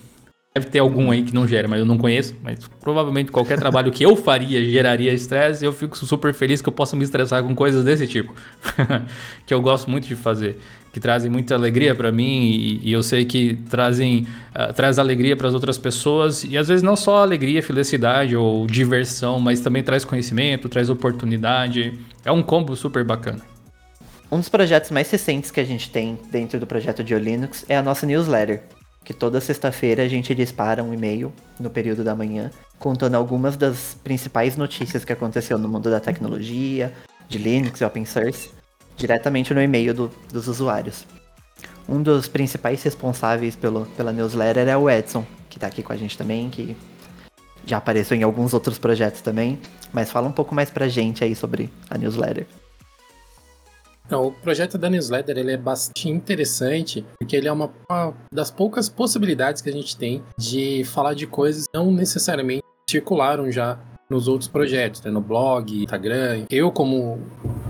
[0.58, 2.34] Deve ter algum aí que não gera, mas eu não conheço.
[2.42, 5.66] Mas provavelmente qualquer trabalho que eu faria geraria estresse.
[5.66, 8.34] E eu fico super feliz que eu possa me estressar com coisas desse tipo.
[9.46, 10.58] que eu gosto muito de fazer.
[10.94, 12.44] Que trazem muita alegria para mim.
[12.44, 16.46] E, e, eu sei que trazem uh, traz alegria para as outras pessoas.
[16.46, 22.00] E às vezes não só alegria, felicidade ou diversão, mas também traz conhecimento, traz oportunidade.
[22.24, 23.42] É um combo super bacana.
[24.32, 27.76] Um dos projetos mais recentes que a gente tem dentro do projeto de Linux é
[27.76, 28.64] a nossa newsletter
[29.06, 32.50] que toda sexta-feira a gente dispara um e-mail no período da manhã,
[32.80, 36.92] contando algumas das principais notícias que aconteceu no mundo da tecnologia,
[37.30, 38.50] de Linux e open source,
[38.98, 41.06] diretamente no e-mail do, dos usuários.
[41.88, 45.98] Um dos principais responsáveis pelo, pela newsletter é o Edson, que está aqui com a
[45.98, 46.76] gente também, que
[47.64, 49.60] já apareceu em alguns outros projetos também,
[49.94, 52.48] mas fala um pouco mais pra gente aí sobre a newsletter.
[54.06, 58.52] Então, o projeto da newsletter ele é bastante interessante, porque ele é uma, uma das
[58.52, 63.80] poucas possibilidades que a gente tem de falar de coisas não necessariamente circularam já
[64.10, 65.12] nos outros projetos, né?
[65.12, 66.46] no blog, Instagram.
[66.50, 67.20] Eu, como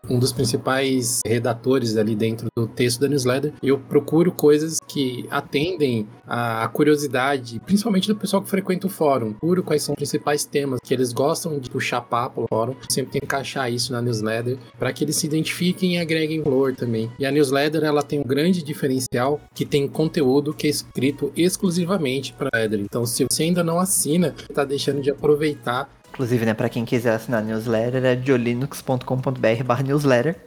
[0.09, 6.07] um dos principais redatores ali dentro do texto da newsletter, eu procuro coisas que atendem
[6.27, 9.31] a curiosidade, principalmente do pessoal que frequenta o fórum.
[9.33, 12.75] Procuro quais são os principais temas que eles gostam de puxar papo no fórum.
[12.89, 16.75] Sempre tem que encaixar isso na newsletter para que eles se identifiquem e agreguem valor
[16.75, 17.11] também.
[17.17, 22.33] E a newsletter ela tem um grande diferencial que tem conteúdo que é escrito exclusivamente
[22.33, 26.69] para a Então, se você ainda não assina, está deixando de aproveitar Inclusive, né, para
[26.69, 30.37] quem quiser assinar a newsletter, é diolinux.com.br newsletter.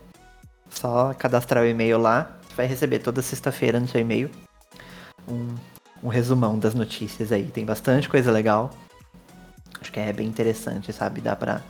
[0.71, 4.31] Só cadastrar o e-mail lá, você vai receber toda sexta-feira no seu e-mail
[5.29, 5.55] um,
[6.03, 7.45] um resumão das notícias aí.
[7.45, 8.71] Tem bastante coisa legal.
[9.79, 11.21] Acho que é bem interessante, sabe?
[11.21, 11.61] Dá pra.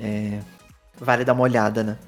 [0.00, 0.40] É,
[0.98, 1.98] vale dar uma olhada, né?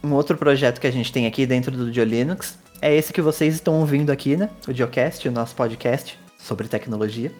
[0.00, 3.54] Um outro projeto que a gente tem aqui dentro do Diolinux é esse que vocês
[3.54, 4.48] estão ouvindo aqui, né?
[4.68, 7.32] O Diocast, o nosso podcast sobre tecnologia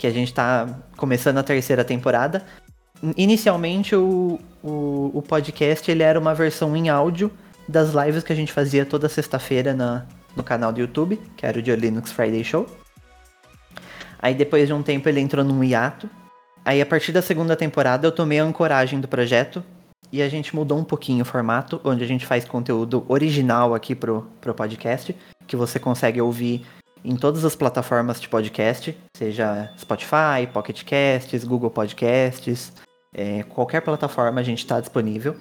[0.00, 2.42] que a gente está começando a terceira temporada.
[3.18, 7.30] Inicialmente o, o, o, podcast ele era uma versão em áudio
[7.68, 9.76] das lives que a gente fazia toda sexta-feira
[10.34, 12.66] no canal do YouTube, que era o de Linux Friday Show.
[14.18, 16.08] Aí depois de um tempo ele entrou num hiato.
[16.64, 19.62] Aí a partir da segunda temporada eu tomei a ancoragem do projeto
[20.10, 23.94] e a gente mudou um pouquinho o formato, onde a gente faz conteúdo original aqui
[23.94, 25.14] pro, pro podcast,
[25.46, 26.64] que você consegue ouvir
[27.04, 32.72] em todas as plataformas de podcast, seja Spotify, Pocket Casts, Google Podcasts,
[33.12, 35.36] é, qualquer plataforma a gente está disponível.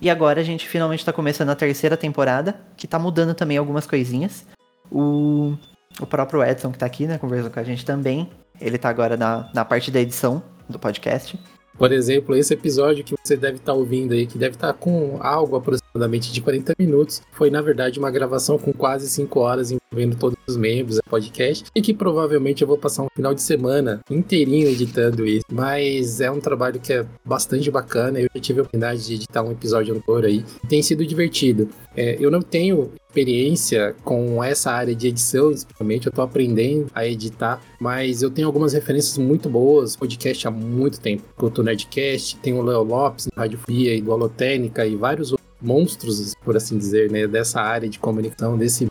[0.00, 3.86] E agora a gente finalmente está começando a terceira temporada, que está mudando também algumas
[3.86, 4.46] coisinhas.
[4.90, 5.56] O,
[6.00, 9.16] o próprio Edson, que está aqui, né, conversando com a gente também, ele está agora
[9.16, 11.38] na, na parte da edição do podcast.
[11.78, 14.72] Por exemplo, esse episódio que você deve estar tá ouvindo aí, que deve estar tá
[14.72, 15.56] com algo
[15.96, 20.36] aproximadamente de 40 minutos, foi na verdade uma gravação com quase 5 horas envolvendo todos
[20.46, 24.68] os membros do podcast e que provavelmente eu vou passar um final de semana inteirinho
[24.68, 25.44] editando isso.
[25.50, 28.20] Mas é um trabalho que é bastante bacana.
[28.20, 30.44] Eu já tive a oportunidade de editar um episódio anterior aí.
[30.68, 31.68] Tem sido divertido.
[31.96, 36.06] É, eu não tenho experiência com essa área de edição, principalmente.
[36.06, 39.96] Eu tô aprendendo a editar, mas eu tenho algumas referências muito boas.
[39.96, 41.22] Podcast há muito tempo.
[41.38, 46.34] O Nerdcast, tem o Leo Lopes, Rádio Fria e do Holotênica e vários outros monstros,
[46.44, 48.88] por assim dizer, né, dessa área de comunicação, desse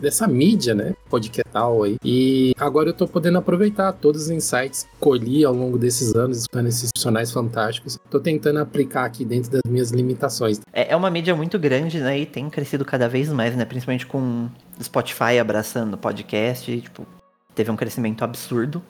[0.00, 1.96] dessa mídia, né, podcastal aí.
[2.04, 6.38] E agora eu tô podendo aproveitar todos os insights que colhi ao longo desses anos,
[6.38, 7.98] escutando esses profissionais fantásticos.
[8.10, 10.60] Tô tentando aplicar aqui dentro das minhas limitações.
[10.72, 14.06] É, é uma mídia muito grande, né, e tem crescido cada vez mais, né, principalmente
[14.06, 14.48] com
[14.82, 17.06] Spotify abraçando podcast, tipo,
[17.54, 18.82] teve um crescimento absurdo.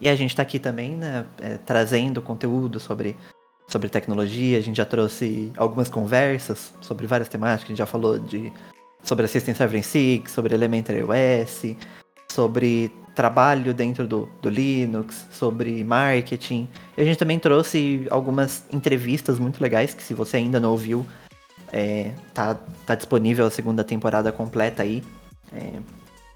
[0.00, 3.16] E a gente tá aqui também, né, é, trazendo conteúdo sobre
[3.72, 8.18] sobre tecnologia, a gente já trouxe algumas conversas sobre várias temáticas, a gente já falou
[8.18, 8.52] de
[9.02, 11.74] sobre Assistant Server 6, sobre Elementary OS,
[12.30, 16.68] sobre trabalho dentro do, do Linux, sobre marketing.
[16.96, 21.04] E a gente também trouxe algumas entrevistas muito legais, que se você ainda não ouviu,
[21.72, 22.54] é, tá,
[22.86, 25.02] tá disponível a segunda temporada completa aí.
[25.52, 25.80] É,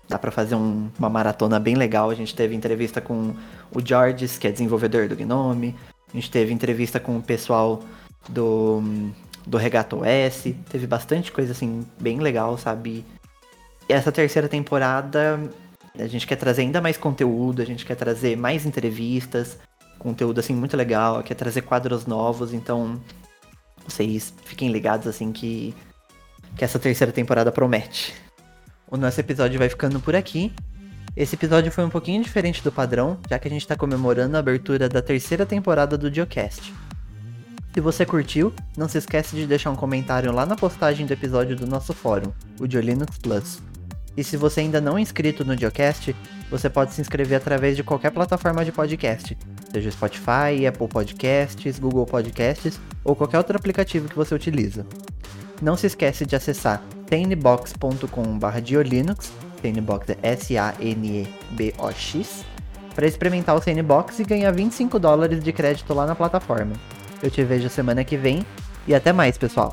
[0.09, 2.11] dá para fazer um, uma maratona bem legal.
[2.11, 3.34] A gente teve entrevista com
[3.72, 5.74] o Georges, que é desenvolvedor do Gnome.
[6.17, 7.83] A gente teve entrevista com o pessoal
[8.27, 8.83] do,
[9.47, 10.45] do Regato OS.
[10.71, 13.05] Teve bastante coisa assim bem legal, sabe?
[13.87, 15.39] E essa terceira temporada
[15.99, 19.59] a gente quer trazer ainda mais conteúdo, a gente quer trazer mais entrevistas,
[19.99, 22.99] conteúdo assim muito legal, quer trazer quadros novos, então
[23.87, 25.75] vocês fiquem ligados assim que
[26.57, 28.14] que essa terceira temporada promete.
[28.91, 30.51] O nosso episódio vai ficando por aqui.
[31.17, 34.41] Esse episódio foi um pouquinho diferente do padrão, já que a gente está comemorando a
[34.41, 36.75] abertura da terceira temporada do Geocast.
[37.73, 41.57] Se você curtiu, não se esquece de deixar um comentário lá na postagem do episódio
[41.57, 43.62] do nosso fórum, o Geolinux Plus.
[44.14, 46.14] E se você ainda não é inscrito no Geocast,
[46.51, 49.39] você pode se inscrever através de qualquer plataforma de podcast,
[49.73, 54.87] seja Spotify, Apple Podcasts, Google Podcasts ou qualquer outro aplicativo que você utiliza.
[55.62, 59.33] Não se esquece de acessar sanebox.com.br Geolinux,
[59.67, 61.27] Sanebox é S-A-N-E-B-O-X,
[62.95, 66.73] para experimentar o Sanebox e ganhar 25 dólares de crédito lá na plataforma.
[67.23, 68.47] Eu te vejo semana que vem
[68.87, 69.73] e até mais, pessoal!